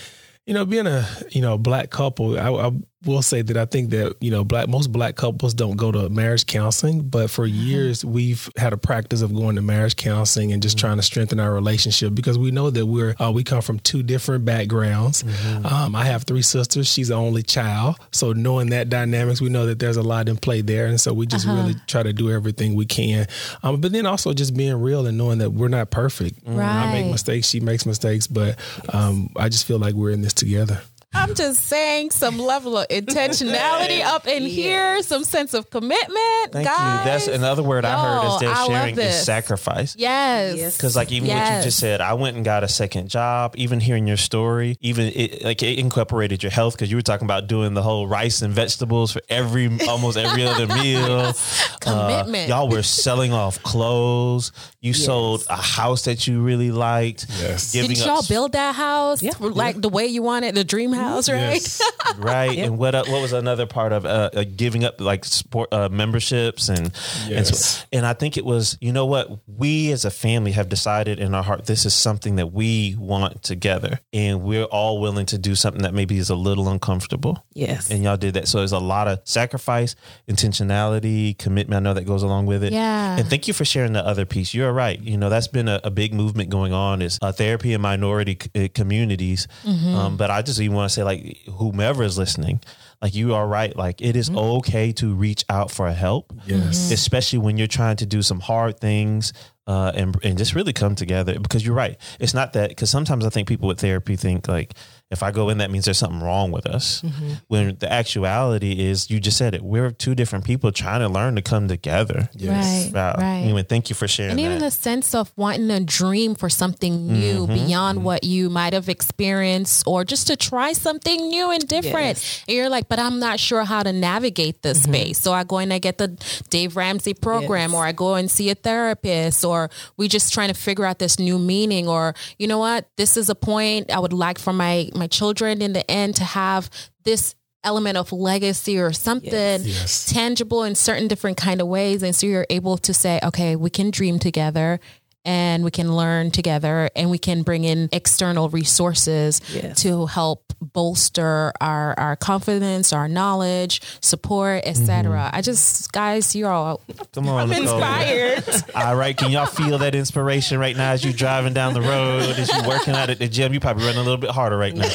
you 0.44 0.52
know, 0.52 0.66
being 0.66 0.86
a, 0.86 1.08
you 1.30 1.40
know, 1.40 1.56
black 1.56 1.88
couple, 1.88 2.38
I, 2.38 2.50
I 2.50 2.72
will 3.04 3.22
say 3.22 3.42
that 3.42 3.56
I 3.56 3.64
think 3.64 3.90
that 3.90 4.16
you 4.20 4.30
know 4.30 4.44
black 4.44 4.68
most 4.68 4.92
black 4.92 5.16
couples 5.16 5.54
don't 5.54 5.76
go 5.76 5.92
to 5.92 6.08
marriage 6.08 6.46
counseling, 6.46 7.02
but 7.02 7.30
for 7.30 7.46
mm-hmm. 7.46 7.56
years 7.56 8.04
we've 8.04 8.50
had 8.56 8.72
a 8.72 8.76
practice 8.76 9.22
of 9.22 9.34
going 9.34 9.56
to 9.56 9.62
marriage 9.62 9.96
counseling 9.96 10.52
and 10.52 10.62
just 10.62 10.76
mm-hmm. 10.76 10.86
trying 10.86 10.96
to 10.96 11.02
strengthen 11.02 11.40
our 11.40 11.52
relationship 11.52 12.14
because 12.14 12.38
we 12.38 12.50
know 12.50 12.70
that 12.70 12.86
we're 12.86 13.14
uh, 13.20 13.30
we 13.30 13.44
come 13.44 13.62
from 13.62 13.78
two 13.80 14.02
different 14.02 14.44
backgrounds. 14.44 15.22
Mm-hmm. 15.22 15.66
Um, 15.66 15.96
I 15.96 16.04
have 16.04 16.24
three 16.24 16.42
sisters; 16.42 16.88
she's 16.88 17.08
the 17.08 17.14
only 17.14 17.42
child, 17.42 17.96
so 18.12 18.32
knowing 18.32 18.70
that 18.70 18.88
dynamics, 18.88 19.40
we 19.40 19.48
know 19.48 19.66
that 19.66 19.78
there's 19.78 19.96
a 19.96 20.02
lot 20.02 20.28
in 20.28 20.36
play 20.36 20.60
there, 20.60 20.86
and 20.86 21.00
so 21.00 21.12
we 21.12 21.26
just 21.26 21.46
uh-huh. 21.46 21.56
really 21.56 21.74
try 21.86 22.02
to 22.02 22.12
do 22.12 22.30
everything 22.30 22.74
we 22.74 22.86
can. 22.86 23.26
Um, 23.62 23.80
but 23.80 23.92
then 23.92 24.06
also 24.06 24.32
just 24.32 24.56
being 24.56 24.74
real 24.80 25.06
and 25.06 25.18
knowing 25.18 25.38
that 25.38 25.50
we're 25.50 25.68
not 25.68 25.90
perfect. 25.90 26.40
Right. 26.46 26.64
I 26.64 26.92
make 26.92 27.10
mistakes, 27.10 27.48
she 27.48 27.60
makes 27.60 27.86
mistakes, 27.86 28.26
but 28.26 28.58
um, 28.92 29.30
I 29.36 29.48
just 29.48 29.66
feel 29.66 29.78
like 29.78 29.94
we're 29.94 30.10
in 30.10 30.22
this 30.22 30.34
together. 30.34 30.80
I'm 31.14 31.34
just 31.34 31.64
saying 31.64 32.10
some 32.10 32.38
level 32.38 32.76
of 32.78 32.88
intentionality 32.88 34.00
up 34.04 34.26
in 34.26 34.42
here, 34.42 35.02
some 35.02 35.24
sense 35.24 35.54
of 35.54 35.70
commitment. 35.70 36.52
Thank 36.52 36.66
guys. 36.66 36.98
you. 36.98 37.10
That's 37.10 37.26
another 37.28 37.62
word 37.62 37.84
Yo, 37.84 37.90
I 37.90 37.92
heard 37.92 38.32
instead 38.32 38.50
of 38.50 38.66
sharing 38.66 38.98
is 38.98 39.24
sacrifice. 39.24 39.94
Yes. 39.96 40.76
Because 40.76 40.96
like 40.96 41.12
even 41.12 41.28
yes. 41.28 41.50
what 41.50 41.56
you 41.58 41.62
just 41.64 41.78
said, 41.78 42.00
I 42.00 42.14
went 42.14 42.36
and 42.36 42.44
got 42.44 42.64
a 42.64 42.68
second 42.68 43.08
job. 43.08 43.54
Even 43.56 43.80
hearing 43.80 44.08
your 44.08 44.16
story, 44.16 44.76
even 44.80 45.12
it, 45.14 45.44
like 45.44 45.62
it 45.62 45.78
incorporated 45.78 46.42
your 46.42 46.50
health 46.50 46.74
because 46.74 46.90
you 46.90 46.96
were 46.96 47.02
talking 47.02 47.26
about 47.26 47.46
doing 47.46 47.74
the 47.74 47.82
whole 47.82 48.06
rice 48.06 48.42
and 48.42 48.52
vegetables 48.52 49.12
for 49.12 49.22
every 49.28 49.70
almost 49.88 50.16
every 50.16 50.44
other 50.44 50.66
meal. 50.74 51.32
Commitment. 51.80 52.50
Uh, 52.50 52.54
y'all 52.54 52.68
were 52.68 52.82
selling 52.82 53.32
off 53.32 53.62
clothes. 53.62 54.52
You 54.80 54.92
yes. 54.92 55.04
sold 55.04 55.44
a 55.48 55.56
house 55.56 56.04
that 56.04 56.26
you 56.26 56.42
really 56.42 56.70
liked. 56.70 57.26
Yes. 57.40 57.72
Did 57.72 57.96
y'all 57.98 58.22
build 58.28 58.52
that 58.52 58.74
house 58.74 59.22
yeah. 59.22 59.32
like 59.40 59.76
yeah. 59.76 59.80
the 59.80 59.88
way 59.88 60.06
you 60.06 60.22
wanted, 60.22 60.54
the 60.54 60.64
dream 60.64 60.92
house? 60.92 61.03
House, 61.04 61.28
right? 61.28 61.54
Yes. 61.54 61.82
right. 62.16 62.56
Yep. 62.56 62.66
And 62.66 62.78
what 62.78 62.94
uh, 62.94 63.04
what 63.06 63.22
was 63.22 63.32
another 63.32 63.66
part 63.66 63.92
of 63.92 64.04
uh, 64.04 64.30
uh, 64.32 64.44
giving 64.56 64.84
up 64.84 65.00
like 65.00 65.24
sport 65.24 65.72
uh, 65.72 65.88
memberships 65.88 66.68
and 66.68 66.92
yes. 67.26 67.30
and 67.30 67.46
so, 67.46 67.84
and 67.92 68.06
I 68.06 68.12
think 68.12 68.36
it 68.36 68.44
was 68.44 68.78
you 68.80 68.92
know 68.92 69.06
what 69.06 69.40
we 69.46 69.92
as 69.92 70.04
a 70.04 70.10
family 70.10 70.52
have 70.52 70.68
decided 70.68 71.18
in 71.18 71.34
our 71.34 71.42
heart 71.42 71.66
this 71.66 71.84
is 71.84 71.94
something 71.94 72.36
that 72.36 72.52
we 72.52 72.96
want 72.98 73.42
together, 73.42 74.00
and 74.12 74.42
we're 74.42 74.64
all 74.64 75.00
willing 75.00 75.26
to 75.26 75.38
do 75.38 75.54
something 75.54 75.82
that 75.82 75.94
maybe 75.94 76.18
is 76.18 76.30
a 76.30 76.34
little 76.34 76.68
uncomfortable. 76.68 77.44
Yes. 77.52 77.90
And 77.90 78.02
y'all 78.02 78.16
did 78.16 78.34
that, 78.34 78.48
so 78.48 78.58
there's 78.58 78.72
a 78.72 78.78
lot 78.78 79.08
of 79.08 79.20
sacrifice, 79.24 79.96
intentionality, 80.28 81.36
commitment. 81.38 81.80
I 81.80 81.82
know 81.82 81.94
that 81.94 82.04
goes 82.04 82.22
along 82.22 82.46
with 82.46 82.64
it. 82.64 82.72
Yeah. 82.72 83.16
And 83.16 83.28
thank 83.28 83.48
you 83.48 83.54
for 83.54 83.64
sharing 83.64 83.92
the 83.92 84.04
other 84.04 84.24
piece. 84.26 84.54
You're 84.54 84.72
right. 84.72 85.00
You 85.00 85.16
know 85.16 85.28
that's 85.28 85.48
been 85.48 85.68
a, 85.68 85.80
a 85.84 85.90
big 85.90 86.14
movement 86.14 86.50
going 86.50 86.72
on 86.72 87.02
is 87.02 87.18
uh, 87.22 87.32
therapy 87.32 87.72
in 87.72 87.80
minority 87.80 88.38
c- 88.40 88.64
uh, 88.64 88.68
communities. 88.74 89.46
Mm-hmm. 89.64 89.94
Um, 89.94 90.16
but 90.16 90.30
I 90.30 90.42
just 90.42 90.60
even 90.60 90.76
want 90.76 90.90
to 90.90 90.93
say 90.94 91.02
like 91.02 91.38
whomever 91.46 92.02
is 92.02 92.16
listening, 92.18 92.60
like 93.02 93.14
you 93.14 93.34
are 93.34 93.46
right. 93.46 93.74
Like 93.76 94.00
it 94.00 94.16
is 94.16 94.28
mm-hmm. 94.28 94.38
okay 94.38 94.92
to 94.92 95.14
reach 95.14 95.44
out 95.48 95.70
for 95.70 95.90
help. 95.90 96.32
Yes. 96.46 96.58
Mm-hmm. 96.58 96.94
Especially 96.94 97.38
when 97.38 97.58
you're 97.58 97.66
trying 97.66 97.96
to 97.96 98.06
do 98.06 98.22
some 98.22 98.40
hard 98.40 98.80
things 98.80 99.32
uh, 99.66 99.92
and 99.94 100.16
and 100.22 100.36
just 100.36 100.54
really 100.54 100.72
come 100.72 100.94
together 100.94 101.38
because 101.38 101.64
you're 101.64 101.74
right. 101.74 101.96
It's 102.20 102.34
not 102.34 102.52
that 102.52 102.70
because 102.70 102.90
sometimes 102.90 103.24
I 103.24 103.30
think 103.30 103.48
people 103.48 103.68
with 103.68 103.80
therapy 103.80 104.16
think 104.16 104.48
like 104.48 104.74
if 105.10 105.22
I 105.22 105.30
go 105.30 105.48
in, 105.48 105.58
that 105.58 105.70
means 105.70 105.84
there's 105.84 105.98
something 105.98 106.20
wrong 106.20 106.50
with 106.50 106.66
us. 106.66 107.00
Mm-hmm. 107.02 107.32
When 107.46 107.76
the 107.78 107.90
actuality 107.92 108.86
is, 108.86 109.10
you 109.10 109.20
just 109.20 109.36
said 109.36 109.54
it. 109.54 109.62
We're 109.62 109.90
two 109.90 110.14
different 110.14 110.44
people 110.44 110.72
trying 110.72 111.00
to 111.00 111.08
learn 111.08 111.36
to 111.36 111.42
come 111.42 111.68
together. 111.68 112.28
Yes. 112.34 112.86
Right. 112.86 112.94
Wow. 112.94 113.14
Right. 113.18 113.42
Anyway, 113.42 113.62
thank 113.62 113.90
you 113.90 113.94
for 113.94 114.08
sharing. 114.08 114.32
And 114.32 114.40
even 114.40 114.58
that. 114.58 114.64
the 114.64 114.70
sense 114.70 115.14
of 115.14 115.32
wanting 115.36 115.70
a 115.70 115.80
dream 115.80 116.34
for 116.34 116.48
something 116.48 117.06
new 117.06 117.46
mm-hmm. 117.46 117.54
beyond 117.54 117.98
mm-hmm. 117.98 118.06
what 118.06 118.24
you 118.24 118.50
might 118.50 118.72
have 118.72 118.88
experienced, 118.88 119.86
or 119.86 120.04
just 120.04 120.26
to 120.26 120.36
try 120.36 120.72
something 120.72 121.28
new 121.28 121.50
and 121.50 121.66
different. 121.68 122.18
Yes. 122.18 122.44
And 122.48 122.56
you're 122.56 122.68
like, 122.68 122.88
but 122.88 122.98
I'm 122.98 123.20
not 123.20 123.38
sure 123.38 123.64
how 123.64 123.82
to 123.82 123.92
navigate 123.92 124.62
this 124.62 124.80
mm-hmm. 124.80 124.92
space. 124.94 125.18
So 125.20 125.32
I 125.32 125.44
go 125.44 125.58
and 125.58 125.72
I 125.72 125.78
get 125.78 125.98
the 125.98 126.08
Dave 126.50 126.76
Ramsey 126.76 127.14
program, 127.14 127.70
yes. 127.70 127.78
or 127.78 127.84
I 127.84 127.92
go 127.92 128.14
and 128.14 128.28
see 128.30 128.50
a 128.50 128.54
therapist, 128.54 129.44
or 129.44 129.53
we 129.96 130.08
just 130.08 130.32
trying 130.32 130.48
to 130.48 130.54
figure 130.54 130.84
out 130.84 130.98
this 130.98 131.18
new 131.18 131.38
meaning, 131.38 131.88
or 131.88 132.14
you 132.38 132.46
know 132.46 132.58
what, 132.58 132.88
this 132.96 133.16
is 133.16 133.28
a 133.28 133.34
point 133.34 133.90
I 133.90 133.98
would 133.98 134.12
like 134.12 134.38
for 134.38 134.52
my 134.52 134.90
my 134.94 135.06
children 135.06 135.62
in 135.62 135.72
the 135.72 135.88
end 135.90 136.16
to 136.16 136.24
have 136.24 136.70
this 137.04 137.34
element 137.64 137.96
of 137.96 138.12
legacy 138.12 138.78
or 138.78 138.92
something 138.92 139.32
yes. 139.32 139.66
Yes. 139.66 140.12
tangible 140.12 140.64
in 140.64 140.74
certain 140.74 141.08
different 141.08 141.38
kind 141.38 141.60
of 141.60 141.66
ways 141.66 142.02
and 142.02 142.14
so 142.14 142.26
you're 142.26 142.46
able 142.50 142.76
to 142.76 142.92
say 142.92 143.18
okay 143.24 143.56
we 143.56 143.70
can 143.70 143.90
dream 143.90 144.18
together 144.18 144.78
and 145.24 145.64
we 145.64 145.70
can 145.70 145.94
learn 145.94 146.30
together 146.30 146.90
and 146.94 147.10
we 147.10 147.18
can 147.18 147.42
bring 147.42 147.64
in 147.64 147.88
external 147.92 148.48
resources 148.48 149.40
yes. 149.52 149.82
to 149.82 150.06
help 150.06 150.52
bolster 150.60 151.52
our 151.60 151.98
our 151.98 152.16
confidence 152.16 152.92
our 152.92 153.08
knowledge 153.08 153.82
support 154.00 154.62
etc 154.64 155.16
mm-hmm. 155.16 155.36
i 155.36 155.42
just 155.42 155.92
guys 155.92 156.34
you're 156.34 156.50
all 156.50 156.80
come 157.12 157.28
on 157.28 157.50
i'm 157.50 157.52
inspired 157.52 158.44
all 158.74 158.96
right 158.96 159.16
can 159.16 159.30
y'all 159.30 159.46
feel 159.46 159.78
that 159.78 159.94
inspiration 159.94 160.58
right 160.58 160.76
now 160.76 160.92
as 160.92 161.04
you're 161.04 161.12
driving 161.12 161.52
down 161.52 161.74
the 161.74 161.82
road 161.82 162.22
as 162.22 162.50
you're 162.52 162.66
working 162.66 162.94
out 162.94 163.10
at 163.10 163.18
the 163.18 163.28
gym 163.28 163.52
you 163.52 163.60
probably 163.60 163.84
running 163.84 164.00
a 164.00 164.04
little 164.04 164.16
bit 164.16 164.30
harder 164.30 164.56
right 164.56 164.74
now 164.74 164.88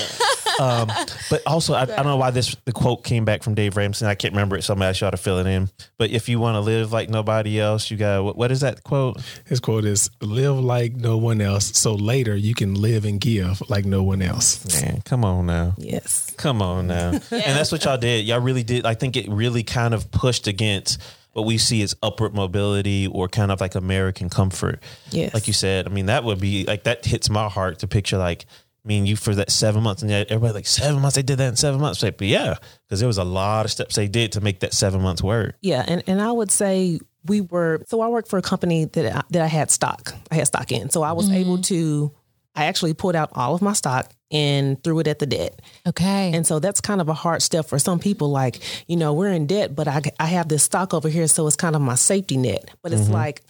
um, 0.59 0.91
but 1.29 1.41
also, 1.47 1.73
I, 1.73 1.83
I, 1.83 1.85
don't 1.85 2.05
know 2.05 2.17
why 2.17 2.31
this 2.31 2.55
the 2.65 2.73
quote 2.73 3.03
came 3.03 3.23
back 3.23 3.43
from 3.43 3.55
Dave 3.55 3.77
Ramsey. 3.77 4.05
I 4.05 4.15
can't 4.15 4.33
remember 4.33 4.57
it. 4.57 4.63
Somebody 4.63 4.87
else 4.89 5.01
ought 5.01 5.11
to 5.11 5.17
fill 5.17 5.39
it 5.39 5.47
in. 5.47 5.69
But 5.97 6.11
if 6.11 6.27
you 6.27 6.39
want 6.39 6.55
to 6.55 6.59
live 6.59 6.91
like 6.91 7.09
nobody 7.09 7.59
else, 7.59 7.89
you 7.89 7.97
got 7.97 8.23
what, 8.23 8.35
what 8.35 8.51
is 8.51 8.59
that 8.59 8.83
quote? 8.83 9.21
His 9.45 9.59
quote 9.59 9.85
is 9.85 10.09
"Live 10.21 10.59
like 10.59 10.95
no 10.95 11.17
one 11.17 11.41
else, 11.41 11.77
so 11.77 11.95
later 11.95 12.35
you 12.35 12.55
can 12.55 12.75
live 12.75 13.05
and 13.05 13.19
give 13.19 13.61
like 13.69 13.85
no 13.85 14.03
one 14.03 14.21
else." 14.21 14.81
Man, 14.81 15.01
come 15.05 15.25
on 15.25 15.45
now. 15.45 15.75
Yes, 15.77 16.33
come 16.37 16.61
on 16.61 16.87
now. 16.87 17.11
And 17.31 17.57
that's 17.57 17.71
what 17.71 17.85
y'all 17.85 17.97
did. 17.97 18.25
Y'all 18.25 18.39
really 18.39 18.63
did. 18.63 18.85
I 18.85 18.93
think 18.93 19.15
it 19.15 19.27
really 19.29 19.63
kind 19.63 19.93
of 19.93 20.11
pushed 20.11 20.47
against 20.47 21.01
what 21.33 21.45
we 21.45 21.57
see 21.57 21.81
as 21.81 21.95
upward 22.01 22.33
mobility 22.33 23.07
or 23.07 23.27
kind 23.27 23.51
of 23.51 23.61
like 23.61 23.75
American 23.75 24.29
comfort. 24.29 24.81
Yes. 25.11 25.33
Like 25.33 25.47
you 25.47 25.53
said, 25.53 25.87
I 25.87 25.89
mean, 25.89 26.07
that 26.07 26.23
would 26.23 26.39
be 26.39 26.65
like 26.65 26.83
that 26.83 27.05
hits 27.05 27.29
my 27.29 27.47
heart 27.47 27.79
to 27.79 27.87
picture 27.87 28.17
like 28.17 28.45
mean, 28.89 29.05
you 29.05 29.15
for 29.15 29.35
that 29.35 29.51
seven 29.51 29.83
months, 29.83 30.01
and 30.01 30.11
everybody 30.11 30.51
like 30.51 30.67
seven 30.67 30.99
months. 30.99 31.15
They 31.15 31.21
did 31.21 31.37
that 31.37 31.47
in 31.47 31.55
seven 31.55 31.79
months. 31.79 32.01
Like, 32.01 32.17
but 32.17 32.27
yeah, 32.27 32.55
because 32.83 32.99
there 32.99 33.07
was 33.07 33.19
a 33.19 33.23
lot 33.23 33.65
of 33.65 33.71
steps 33.71 33.95
they 33.95 34.07
did 34.07 34.33
to 34.33 34.41
make 34.41 34.61
that 34.61 34.73
seven 34.73 35.01
months 35.01 35.21
work. 35.21 35.55
Yeah, 35.61 35.85
and 35.87 36.03
and 36.07 36.21
I 36.21 36.31
would 36.31 36.51
say 36.51 36.99
we 37.25 37.41
were. 37.41 37.83
So 37.87 38.01
I 38.01 38.07
worked 38.07 38.29
for 38.29 38.37
a 38.37 38.41
company 38.41 38.85
that 38.85 39.15
I, 39.15 39.21
that 39.31 39.41
I 39.41 39.47
had 39.47 39.71
stock. 39.71 40.13
I 40.31 40.35
had 40.35 40.47
stock 40.47 40.71
in, 40.71 40.89
so 40.89 41.03
I 41.03 41.11
was 41.11 41.25
mm-hmm. 41.25 41.35
able 41.35 41.57
to. 41.63 42.11
I 42.55 42.65
actually 42.65 42.93
pulled 42.93 43.15
out 43.15 43.29
all 43.33 43.55
of 43.55 43.61
my 43.61 43.73
stock 43.73 44.11
and 44.31 44.83
threw 44.83 44.99
it 44.99 45.07
at 45.07 45.19
the 45.19 45.25
debt. 45.25 45.61
Okay. 45.87 46.31
And 46.33 46.45
so 46.45 46.59
that's 46.59 46.81
kind 46.81 46.99
of 47.01 47.07
a 47.09 47.13
hard 47.13 47.41
step 47.41 47.65
for 47.65 47.79
some 47.79 47.99
people. 47.99 48.29
Like, 48.31 48.59
you 48.87 48.97
know, 48.97 49.13
we're 49.13 49.31
in 49.31 49.47
debt, 49.47 49.75
but 49.75 49.87
I, 49.87 50.01
I 50.19 50.25
have 50.25 50.49
this 50.49 50.63
stock 50.63 50.93
over 50.93 51.09
here. 51.09 51.27
So 51.27 51.47
it's 51.47 51.55
kind 51.55 51.75
of 51.75 51.81
my 51.81 51.95
safety 51.95 52.37
net. 52.37 52.69
But 52.81 52.91
it's 52.91 53.03
mm-hmm. 53.03 53.13
like, 53.13 53.43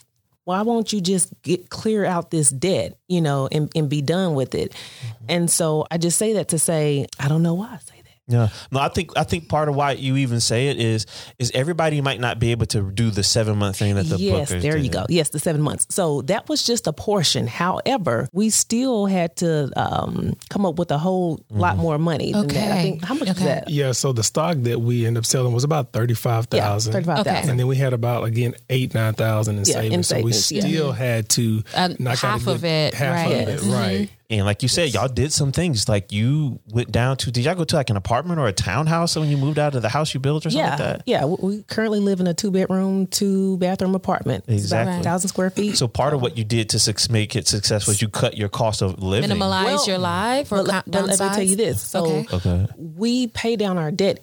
why 0.44 0.62
won't 0.62 0.92
you 0.92 1.00
just 1.00 1.32
get 1.42 1.70
clear 1.70 2.04
out 2.04 2.30
this 2.30 2.50
debt, 2.50 2.98
you 3.08 3.20
know, 3.20 3.48
and, 3.50 3.70
and 3.74 3.88
be 3.88 4.00
done 4.00 4.34
with 4.34 4.54
it? 4.54 4.72
Mm-hmm. 4.72 5.24
And 5.28 5.50
so 5.50 5.86
I 5.90 5.98
just 5.98 6.16
say 6.16 6.34
that 6.34 6.48
to 6.48 6.58
say, 6.58 7.06
I 7.18 7.28
don't 7.28 7.42
know 7.42 7.54
why 7.54 7.68
I 7.72 7.78
say 7.78 7.99
yeah, 8.30 8.48
no, 8.70 8.78
I 8.78 8.88
think 8.88 9.10
I 9.16 9.24
think 9.24 9.48
part 9.48 9.68
of 9.68 9.74
why 9.74 9.92
you 9.92 10.16
even 10.16 10.40
say 10.40 10.68
it 10.68 10.78
is 10.78 11.06
is 11.38 11.50
everybody 11.52 12.00
might 12.00 12.20
not 12.20 12.38
be 12.38 12.52
able 12.52 12.66
to 12.66 12.90
do 12.92 13.10
the 13.10 13.24
seven 13.24 13.58
month 13.58 13.78
thing 13.78 13.96
that 13.96 14.04
the 14.04 14.18
yes, 14.18 14.50
there 14.50 14.60
did. 14.60 14.84
you 14.84 14.90
go. 14.90 15.04
Yes, 15.08 15.30
the 15.30 15.40
seven 15.40 15.60
months. 15.60 15.86
So 15.90 16.22
that 16.22 16.48
was 16.48 16.64
just 16.64 16.86
a 16.86 16.92
portion. 16.92 17.48
However, 17.48 18.28
we 18.32 18.50
still 18.50 19.06
had 19.06 19.34
to 19.36 19.70
um, 19.76 20.36
come 20.48 20.64
up 20.64 20.78
with 20.78 20.92
a 20.92 20.98
whole 20.98 21.38
mm-hmm. 21.38 21.58
lot 21.58 21.76
more 21.76 21.98
money. 21.98 22.34
Okay, 22.34 22.54
that. 22.54 22.78
I 22.78 22.82
think 22.82 23.04
how 23.04 23.14
much 23.14 23.30
okay. 23.30 23.44
that? 23.44 23.68
Yeah, 23.68 23.92
so 23.92 24.12
the 24.12 24.22
stock 24.22 24.58
that 24.58 24.80
we 24.80 25.06
ended 25.06 25.22
up 25.22 25.26
selling 25.26 25.52
was 25.52 25.64
about 25.64 25.92
thirty 25.92 26.14
five 26.14 26.46
thousand. 26.46 26.92
Yeah, 26.92 26.94
thirty 26.94 27.06
five 27.06 27.24
thousand, 27.24 27.36
okay. 27.36 27.50
and 27.50 27.58
then 27.58 27.66
we 27.66 27.76
had 27.76 27.92
about 27.92 28.24
again 28.24 28.54
eight 28.68 28.94
nine 28.94 29.14
thousand 29.14 29.58
in, 29.58 29.64
yeah, 29.64 29.74
savings. 29.74 29.94
in 29.94 30.02
savings. 30.04 30.46
So 30.46 30.54
we 30.54 30.60
still 30.60 30.88
yeah. 30.88 30.94
had 30.94 31.28
to 31.30 31.62
um, 31.74 31.96
knock 31.98 32.18
half 32.18 32.46
out 32.46 32.54
of 32.54 32.64
it, 32.64 32.94
half 32.94 33.26
right. 33.26 33.32
of 33.32 33.48
it, 33.48 33.62
right. 33.62 34.08
Mm-hmm. 34.08 34.19
And 34.30 34.46
like 34.46 34.62
you 34.62 34.68
said, 34.68 34.94
y'all 34.94 35.08
did 35.08 35.32
some 35.32 35.50
things. 35.50 35.88
Like 35.88 36.12
you 36.12 36.60
went 36.72 36.92
down 36.92 37.16
to, 37.18 37.32
did 37.32 37.44
y'all 37.44 37.56
go 37.56 37.64
to 37.64 37.76
like 37.76 37.90
an 37.90 37.96
apartment 37.96 38.38
or 38.38 38.46
a 38.46 38.52
townhouse 38.52 39.16
when 39.16 39.28
you 39.28 39.36
moved 39.36 39.58
out 39.58 39.74
of 39.74 39.82
the 39.82 39.88
house 39.88 40.14
you 40.14 40.20
built 40.20 40.46
or 40.46 40.50
something 40.50 40.64
yeah, 40.64 40.70
like 40.70 40.78
that? 40.78 41.02
Yeah. 41.04 41.24
We 41.24 41.64
currently 41.64 41.98
live 41.98 42.20
in 42.20 42.28
a 42.28 42.34
two 42.34 42.52
bedroom, 42.52 43.08
two 43.08 43.58
bathroom 43.58 43.96
apartment. 43.96 44.44
Exactly. 44.46 44.98
It's 44.98 45.04
thousand 45.04 45.30
square 45.30 45.50
feet. 45.50 45.76
So 45.76 45.88
part 45.88 46.14
of 46.14 46.22
what 46.22 46.38
you 46.38 46.44
did 46.44 46.70
to 46.70 47.08
make 47.10 47.34
it 47.34 47.48
successful 47.48 47.90
was 47.90 48.00
you 48.00 48.08
cut 48.08 48.36
your 48.36 48.48
cost 48.48 48.82
of 48.82 49.02
living. 49.02 49.30
Minimalize 49.30 49.64
well, 49.64 49.86
your 49.88 49.98
life 49.98 50.52
or 50.52 50.64
but, 50.64 50.84
but 50.86 51.06
let 51.06 51.18
me 51.18 51.28
tell 51.28 51.42
you 51.42 51.56
this. 51.56 51.82
So 51.82 52.04
okay. 52.04 52.36
okay. 52.36 52.66
we 52.76 53.26
pay 53.26 53.56
down 53.56 53.78
our 53.78 53.90
debt. 53.90 54.22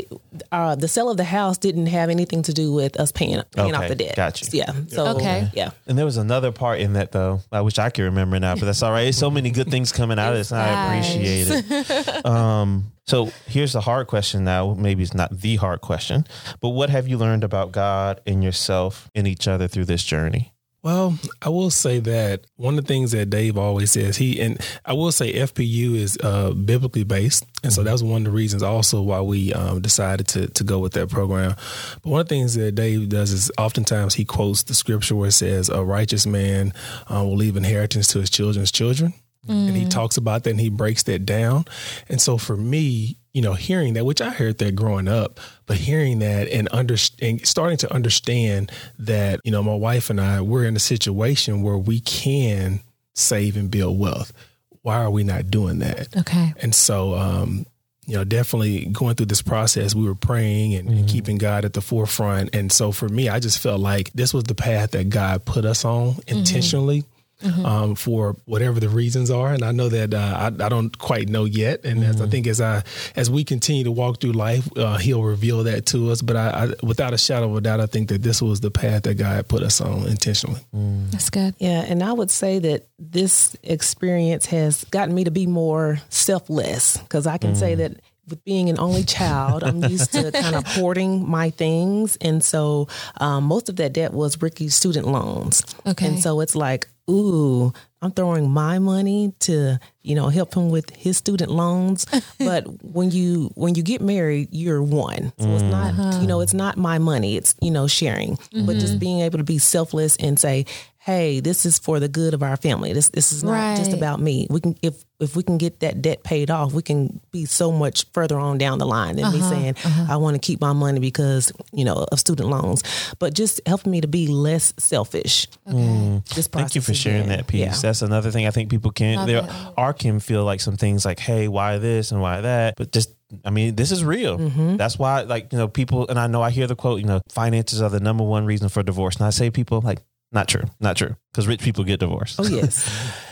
Uh, 0.54 0.76
the 0.76 0.88
sale 0.88 1.10
of 1.10 1.17
the 1.17 1.26
house 1.26 1.58
didn't 1.58 1.88
have 1.88 2.10
anything 2.10 2.43
to 2.43 2.54
do 2.54 2.72
with 2.72 2.98
us 2.98 3.12
paying, 3.12 3.41
paying 3.52 3.76
okay. 3.76 3.84
off 3.84 3.89
the 3.89 3.96
debt. 3.96 4.15
Gotcha. 4.15 4.46
Yeah. 4.54 4.72
So, 4.88 5.17
okay. 5.17 5.50
Yeah. 5.54 5.72
And 5.86 5.98
there 5.98 6.06
was 6.06 6.15
another 6.15 6.54
part 6.54 6.80
in 6.80 6.93
that 6.93 7.12
though. 7.12 7.41
I 7.52 7.60
wish 7.60 7.78
I 7.78 7.89
could 7.89 8.04
remember 8.04 8.39
now, 8.39 8.56
but 8.56 8.65
that's 8.65 8.82
all 8.82 8.91
right. 8.91 9.04
There's 9.04 9.17
so 9.17 9.30
many 9.30 9.50
good 9.50 9.70
things 9.70 9.91
coming 9.98 10.20
out 10.20 10.34
of 10.34 10.38
this. 10.38 10.52
and 10.52 10.62
I 10.62 10.96
appreciate 10.96 11.48
it. 11.50 12.26
um, 12.26 12.92
so 13.06 13.32
here's 13.46 13.74
the 13.74 13.82
hard 13.82 14.08
question 14.08 14.44
now. 14.44 14.74
Maybe 14.74 15.04
it's 15.04 15.14
not 15.14 15.32
the 15.32 15.56
hard 15.58 15.82
question, 15.82 16.26
but 16.62 16.70
what 16.70 16.90
have 16.90 17.08
you 17.08 17.18
learned 17.18 17.44
about 17.44 17.72
God 17.72 18.22
and 18.26 18.44
yourself 18.44 19.10
and 19.16 19.28
each 19.28 19.48
other 19.48 19.68
through 19.68 19.86
this 19.86 20.04
journey? 20.04 20.54
Well, 20.84 21.18
I 21.42 21.50
will 21.50 21.72
say 21.72 22.00
that 22.00 22.46
one 22.56 22.78
of 22.78 22.86
the 22.86 22.88
things 22.88 23.12
that 23.12 23.30
Dave 23.30 23.58
always 23.58 23.92
says, 23.92 24.16
he 24.16 24.40
and 24.40 24.58
I 24.86 24.94
will 24.94 25.12
say 25.12 25.34
FPU 25.34 25.96
is 25.96 26.18
uh, 26.24 26.52
biblically 26.52 27.04
based, 27.04 27.46
and 27.62 27.74
so 27.74 27.84
that 27.84 27.92
was 27.92 28.04
one 28.04 28.22
of 28.22 28.26
the 28.26 28.32
reasons 28.32 28.64
also 28.64 29.02
why 29.02 29.20
we 29.20 29.52
um, 29.54 29.82
decided 29.82 30.28
to 30.30 30.48
to 30.48 30.64
go 30.64 30.80
with 30.80 30.94
that 30.94 31.10
program. 31.10 31.56
But 32.04 32.10
one 32.10 32.22
of 32.22 32.30
the 32.30 32.36
things 32.36 32.56
that 32.56 32.76
Dave 32.76 33.10
does 33.10 33.32
is 33.32 33.52
oftentimes 33.58 34.14
he 34.14 34.24
quotes 34.24 34.64
the 34.64 34.76
scripture 34.76 35.16
where 35.16 35.28
it 35.30 35.34
says, 35.34 35.68
"A 35.68 35.84
righteous 35.84 36.26
man 36.26 36.72
uh, 37.12 37.24
will 37.24 37.36
leave 37.36 37.58
inheritance 37.58 38.08
to 38.10 38.20
his 38.20 38.30
children's 38.30 38.72
children." 38.72 39.14
Mm. 39.45 39.67
And 39.67 39.78
he 39.78 39.86
mm. 39.86 39.89
talks 39.89 40.17
about 40.17 40.43
that 40.43 40.52
and 40.52 40.60
he 40.60 40.69
breaks 40.69 41.04
that 41.04 41.26
down. 41.26 41.65
And 42.10 42.21
so 42.21 42.38
for 42.38 42.58
me, 42.58 43.17
you 43.34 43.41
know, 43.41 43.54
hearing 43.54 43.93
that, 43.93 44.06
which 44.06 44.21
I 44.21 44.30
heard 44.30 44.58
that 44.58 44.76
growing 44.76 45.08
up, 45.08 45.39
but 45.67 45.78
hearing 45.78 46.19
that 46.19 46.47
and 46.47 46.67
under, 46.71 46.95
and 47.21 47.45
starting 47.47 47.78
to 47.78 47.93
understand 47.93 48.71
that, 49.00 49.39
you 49.43 49.52
know, 49.52 49.62
my 49.62 49.76
wife 49.76 50.10
and 50.10 50.19
I, 50.19 50.41
we're 50.41 50.65
in 50.65 50.76
a 50.76 50.80
situation 50.80 51.62
where 51.62 51.78
we 51.78 52.00
can 52.00 52.82
save 53.15 53.56
and 53.56 53.69
build 53.69 54.00
wealth. 54.00 54.34
Why 54.82 55.04
are 55.04 55.12
we 55.12 55.23
not 55.23 55.52
doing 55.52 55.80
that? 55.80 56.15
Okay. 56.17 56.54
And 56.62 56.73
so, 56.73 57.15
um, 57.15 57.65
you 58.08 58.15
know, 58.15 58.23
definitely 58.23 58.86
going 58.86 59.15
through 59.15 59.26
this 59.26 59.41
process, 59.41 59.93
we 59.93 60.06
were 60.06 60.15
praying 60.15 60.73
and, 60.76 60.88
mm-hmm. 60.88 61.00
and, 61.00 61.10
keeping 61.10 61.38
God 61.38 61.65
at 61.65 61.73
the 61.73 61.82
forefront. 61.82 62.56
And 62.56 62.71
so 62.71 62.91
for 62.91 63.10
me, 63.10 63.28
I 63.28 63.39
just 63.39 63.60
felt 63.60 63.82
like 63.82 64.13
this 64.13 64.34
was 64.34 64.45
the 64.45 64.56
path 64.56 64.91
that 64.91 65.10
God 65.10 65.45
put 65.45 65.65
us 65.65 65.84
on 65.86 66.13
mm-hmm. 66.13 66.38
intentionally. 66.38 67.02
Mm-hmm 67.02 67.12
mm-hmm. 67.41 67.65
um, 67.65 67.95
for 67.95 68.36
whatever 68.45 68.80
the 68.80 68.89
reasons 68.89 69.30
are. 69.30 69.54
And 69.54 69.63
I 69.63 69.71
know 69.71 69.89
that 69.89 70.13
uh, 70.13 70.17
I, 70.17 70.65
I, 70.65 70.69
don't 70.69 70.97
quite 70.97 71.30
know 71.30 71.45
yet. 71.45 71.84
And 71.84 72.02
mm-hmm. 72.02 72.10
as 72.10 72.15
I 72.15 72.23
mm-hmm. 72.23 72.32
think 72.32 72.47
as 72.47 72.62
I 72.62 72.84
as 73.15 73.30
we 73.30 73.43
continue 73.43 73.84
to 73.84 73.91
walk 73.91 74.21
through 74.21 74.34
life, 74.34 74.67
uh, 74.78 74.97
He'll 74.97 75.23
reveal 75.23 75.63
that 75.63 75.86
to 75.88 76.12
us. 76.12 76.21
But 76.21 76.36
I, 76.36 76.50
I, 76.50 76.86
without 76.86 77.13
a 77.13 77.17
shadow 77.17 77.50
of 77.50 77.58
a 77.58 77.62
doubt, 77.62 77.80
I 77.80 77.86
think 77.86 78.10
that 78.10 78.23
this 78.23 78.41
was 78.41 78.60
the 78.60 78.71
path 78.71 79.04
that 79.04 79.15
God 79.15 79.47
put 79.47 79.63
us 79.63 79.82
on 79.82 80.08
intentionally. 80.08 80.62
Mm. 80.76 81.12
That's 81.12 81.30
good. 81.30 81.56
Yeah, 81.60 81.86
and 81.88 82.04
I 82.04 82.13
would 82.13 82.32
say 82.32 82.60
that 82.60 82.88
this 83.00 83.56
experience 83.63 84.47
has 84.47 84.84
gotten 84.86 85.13
me 85.13 85.23
to 85.23 85.32
be 85.32 85.47
more 85.47 86.00
selfless 86.10 86.97
because 86.97 87.28
I 87.28 87.38
can 87.38 87.54
mm. 87.54 87.58
say 87.58 87.76
that 87.76 87.97
with 88.28 88.43
being 88.43 88.69
an 88.69 88.80
only 88.80 89.04
child, 89.04 89.63
I'm 89.63 89.84
used 89.84 90.12
to 90.13 90.32
kind 90.34 90.56
of 90.56 90.65
hoarding 90.67 91.30
my 91.30 91.50
things. 91.50 92.17
And 92.17 92.43
so 92.43 92.88
um, 93.21 93.45
most 93.45 93.69
of 93.69 93.78
that 93.78 93.93
debt 93.93 94.13
was 94.13 94.41
Rickey's 94.41 94.76
student 94.76 95.08
loans. 95.08 95.63
Okay. 95.86 96.08
And 96.08 96.19
so 96.19 96.41
it's 96.41 96.56
like, 96.56 96.88
ooh, 97.10 97.74
I'm 98.02 98.12
throwing 98.12 98.50
my 98.50 98.80
money 98.80 99.34
to, 99.41 99.80
you 100.08 100.15
know, 100.15 100.30
help 100.30 100.56
him 100.56 100.70
with 100.70 100.89
his 100.96 101.17
student 101.17 101.52
loans. 101.52 102.06
but 102.39 102.65
when 102.84 103.12
you 103.12 103.52
when 103.56 103.76
you 103.76 103.84
get 103.84 104.02
married, 104.02 104.50
you're 104.52 104.82
one. 104.82 105.34
So 105.39 105.50
it's 105.54 105.63
not, 105.63 105.93
uh-huh. 105.93 106.22
you 106.22 106.28
know, 106.28 106.41
it's 106.41 106.54
not 106.54 106.78
my 106.78 106.98
money. 106.98 107.36
It's, 107.36 107.56
you 107.62 107.72
know, 107.72 107.88
sharing. 107.88 108.38
Mm-hmm. 108.38 108.65
But 108.65 108.74
just 108.78 108.93
mm-hmm. 108.93 109.00
being 109.00 109.22
able 109.22 109.38
to 109.38 109.43
be 109.43 109.58
selfless 109.58 110.15
and 110.17 110.39
say, 110.39 110.65
hey, 111.08 111.39
this 111.39 111.65
is 111.65 111.80
for 111.80 112.02
the 112.02 112.10
good 112.10 112.34
of 112.34 112.43
our 112.43 112.58
family. 112.58 112.91
This 112.91 113.08
this 113.10 113.32
is 113.32 113.41
not 113.41 113.54
right. 113.54 113.78
just 113.78 113.93
about 113.93 114.20
me. 114.20 114.46
We 114.50 114.60
can 114.60 114.76
if 114.82 115.06
if 115.22 115.38
we 115.38 115.41
can 115.41 115.58
get 115.58 115.80
that 115.80 116.02
debt 116.02 116.22
paid 116.24 116.52
off, 116.52 116.74
we 116.74 116.82
can 116.82 117.22
be 117.32 117.46
so 117.46 117.72
much 117.72 118.06
further 118.12 118.38
on 118.38 118.58
down 118.58 118.78
the 118.78 118.86
line 118.86 119.15
than 119.15 119.26
uh-huh, 119.26 119.38
me 119.38 119.41
saying 119.41 119.76
uh-huh. 119.84 120.13
I 120.13 120.17
want 120.17 120.36
to 120.36 120.39
keep 120.39 120.60
my 120.60 120.74
money 120.74 121.00
because 121.00 121.54
you 121.72 121.86
know 121.86 122.06
of 122.12 122.20
student 122.20 122.50
loans. 122.50 122.84
But 123.20 123.34
just 123.34 123.62
helping 123.65 123.91
me 123.93 124.02
to 124.02 124.08
be 124.08 124.28
less 124.28 124.74
selfish. 124.78 125.48
Okay. 125.65 125.78
Mm. 125.78 126.50
Thank 126.52 126.76
you 126.76 126.82
for 126.82 126.93
sharing 126.93 127.24
again. 127.24 127.38
that 127.38 127.48
piece. 127.48 127.62
Yeah. 127.62 127.76
That's 127.82 128.02
another 128.02 128.30
thing 128.30 128.46
I 128.46 128.52
think 128.52 128.70
people 128.70 128.91
can 128.91 129.26
there 129.26 129.48
are 129.78 129.93
can 129.98 130.20
feel 130.20 130.44
like 130.44 130.60
some 130.60 130.78
things 130.78 131.06
like, 131.06 131.20
hey, 131.20 131.48
why 131.48 131.78
this 131.78 132.12
and 132.12 132.22
why 132.22 132.42
that, 132.42 132.76
but 132.78 132.92
just 132.92 133.14
I 133.44 133.50
mean, 133.50 133.76
this 133.76 133.92
is 133.92 134.06
real. 134.06 134.38
Mm-hmm. 134.38 134.78
That's 134.78 134.98
why, 134.98 135.24
like, 135.24 135.52
you 135.52 135.58
know, 135.58 135.68
people, 135.68 136.08
and 136.08 136.18
I 136.18 136.28
know 136.28 136.42
I 136.42 136.50
hear 136.50 136.66
the 136.66 136.78
quote, 136.78 137.02
you 137.02 137.06
know, 137.06 137.20
finances 137.30 137.82
are 137.82 137.90
the 137.90 138.00
number 138.00 138.24
one 138.24 138.46
reason 138.46 138.70
for 138.70 138.84
divorce. 138.84 139.18
And 139.18 139.26
I 139.26 139.32
say, 139.32 139.50
people, 139.50 139.82
like, 139.82 140.00
not 140.32 140.48
true. 140.48 140.64
Not 140.80 140.98
true. 140.98 141.16
Because 141.32 141.48
rich 141.48 141.62
people 141.62 141.84
get 141.84 142.00
divorced. 142.00 142.40
Oh 142.40 142.48
yes. 142.48 142.90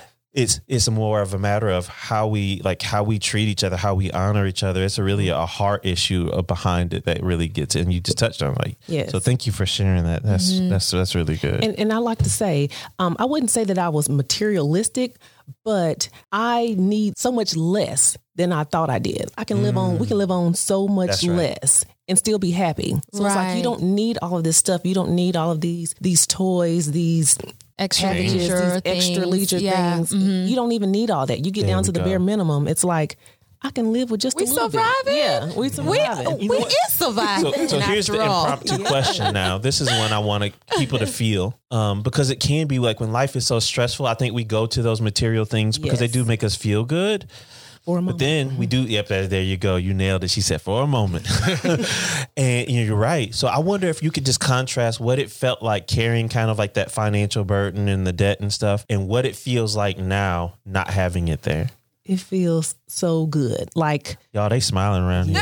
it's 0.35 0.59
it's 0.67 0.89
more 0.89 1.21
of 1.21 1.33
a 1.33 1.39
matter 1.39 1.69
of 1.69 1.87
how 1.87 2.27
we 2.27 2.61
like 2.63 2.81
how 2.81 3.03
we 3.03 3.19
treat 3.19 3.47
each 3.47 3.63
other, 3.63 3.77
how 3.77 3.95
we 3.95 4.11
honor 4.11 4.45
each 4.45 4.63
other. 4.63 4.83
It's 4.83 4.97
a 4.97 5.03
really 5.03 5.29
a 5.29 5.45
heart 5.45 5.85
issue 5.85 6.29
behind 6.43 6.93
it 6.93 7.05
that 7.05 7.23
really 7.23 7.47
gets. 7.47 7.75
And 7.75 7.91
you 7.91 8.01
just 8.01 8.17
touched 8.17 8.43
on 8.43 8.53
like 8.55 8.77
yes. 8.87 9.11
So 9.11 9.19
thank 9.19 9.45
you 9.45 9.51
for 9.51 9.65
sharing 9.65 10.03
that. 10.03 10.23
That's 10.23 10.51
mm-hmm. 10.51 10.69
that's 10.69 10.91
that's 10.91 11.15
really 11.15 11.37
good. 11.37 11.63
And 11.63 11.79
and 11.79 11.91
I 11.91 11.97
like 11.97 12.19
to 12.19 12.29
say, 12.29 12.69
um, 12.99 13.15
I 13.17 13.25
wouldn't 13.25 13.49
say 13.49 13.63
that 13.63 13.77
I 13.77 13.89
was 13.89 14.09
materialistic, 14.09 15.17
but 15.63 16.09
I 16.31 16.75
need 16.77 17.17
so 17.17 17.31
much 17.31 17.55
less 17.55 18.17
than 18.35 18.51
I 18.51 18.63
thought 18.63 18.89
I 18.89 18.99
did. 18.99 19.31
I 19.37 19.43
can 19.43 19.57
mm. 19.57 19.63
live 19.63 19.77
on 19.77 19.99
we 19.99 20.07
can 20.07 20.17
live 20.17 20.31
on 20.31 20.53
so 20.53 20.87
much 20.87 21.23
right. 21.23 21.37
less 21.37 21.85
and 22.07 22.17
still 22.17 22.39
be 22.39 22.51
happy. 22.51 22.95
So 23.13 23.23
right. 23.23 23.27
it's 23.27 23.35
like 23.35 23.57
you 23.57 23.63
don't 23.63 23.81
need 23.81 24.17
all 24.21 24.37
of 24.37 24.43
this 24.43 24.57
stuff. 24.57 24.81
You 24.83 24.93
don't 24.93 25.15
need 25.15 25.35
all 25.35 25.51
of 25.51 25.61
these 25.61 25.95
these 26.01 26.27
toys, 26.27 26.91
these 26.91 27.37
extra 27.77 28.11
leisure, 28.11 28.79
things. 28.79 28.81
extra 28.85 29.25
leisure 29.25 29.57
yeah. 29.57 29.95
things. 29.95 30.11
Mm-hmm. 30.11 30.47
You 30.47 30.55
don't 30.55 30.71
even 30.71 30.91
need 30.91 31.09
all 31.09 31.25
that. 31.25 31.45
You 31.45 31.51
get 31.51 31.61
there 31.61 31.71
down 31.71 31.83
to 31.83 31.91
the 31.91 31.99
go. 31.99 32.05
bare 32.05 32.19
minimum. 32.19 32.67
It's 32.67 32.83
like 32.83 33.17
I 33.61 33.71
can 33.71 33.91
live 33.93 34.11
with 34.11 34.21
just 34.21 34.37
we 34.37 34.43
a 34.43 34.47
little 34.47 34.69
surviving. 34.69 34.93
bit. 35.05 35.15
Yeah, 35.15 35.53
we 35.55 35.69
surviving. 35.69 36.37
We, 36.37 36.49
we 36.49 36.57
is 36.57 36.75
surviving. 36.89 37.53
So, 37.53 37.67
so 37.67 37.79
here's 37.79 38.07
the 38.07 38.21
all. 38.21 38.45
impromptu 38.45 38.83
question. 38.85 39.33
Now, 39.33 39.57
this 39.57 39.81
is 39.81 39.89
one 39.89 40.13
I 40.13 40.19
want 40.19 40.53
people 40.77 40.99
to 40.99 41.07
feel 41.07 41.59
um, 41.71 42.01
because 42.01 42.29
it 42.29 42.39
can 42.39 42.67
be 42.67 42.79
like 42.79 42.99
when 42.99 43.11
life 43.11 43.35
is 43.35 43.47
so 43.47 43.59
stressful. 43.59 44.05
I 44.05 44.13
think 44.13 44.33
we 44.33 44.43
go 44.43 44.65
to 44.67 44.81
those 44.81 45.01
material 45.01 45.45
things 45.45 45.77
because 45.77 45.99
yes. 46.01 46.11
they 46.11 46.19
do 46.19 46.25
make 46.25 46.43
us 46.43 46.55
feel 46.55 46.85
good. 46.85 47.27
For 47.85 47.99
a 47.99 48.01
moment. 48.01 48.17
But 48.17 48.25
then 48.25 48.57
we 48.57 48.65
do, 48.65 48.81
yep, 48.81 49.07
there 49.09 49.43
you 49.43 49.57
go. 49.57 49.75
You 49.75 49.93
nailed 49.93 50.23
it. 50.23 50.31
She 50.31 50.41
said, 50.41 50.59
for 50.59 50.81
a 50.81 50.87
moment. 50.87 51.27
and 52.37 52.67
you're 52.67 52.95
right. 52.95 53.33
So 53.33 53.47
I 53.47 53.59
wonder 53.59 53.87
if 53.87 54.01
you 54.01 54.09
could 54.09 54.25
just 54.25 54.39
contrast 54.39 54.99
what 54.99 55.19
it 55.19 55.29
felt 55.29 55.61
like 55.61 55.85
carrying 55.85 56.27
kind 56.27 56.49
of 56.49 56.57
like 56.57 56.73
that 56.73 56.89
financial 56.89 57.43
burden 57.43 57.87
and 57.87 58.05
the 58.05 58.11
debt 58.11 58.39
and 58.39 58.51
stuff 58.51 58.87
and 58.89 59.07
what 59.07 59.27
it 59.27 59.35
feels 59.35 59.75
like 59.75 59.99
now 59.99 60.55
not 60.65 60.89
having 60.89 61.27
it 61.27 61.43
there. 61.43 61.69
It 62.05 62.19
feels 62.19 62.75
so 62.87 63.25
good. 63.25 63.69
Like, 63.75 64.17
y'all, 64.31 64.49
they 64.49 64.59
smiling 64.59 65.03
around 65.03 65.29
here. 65.29 65.41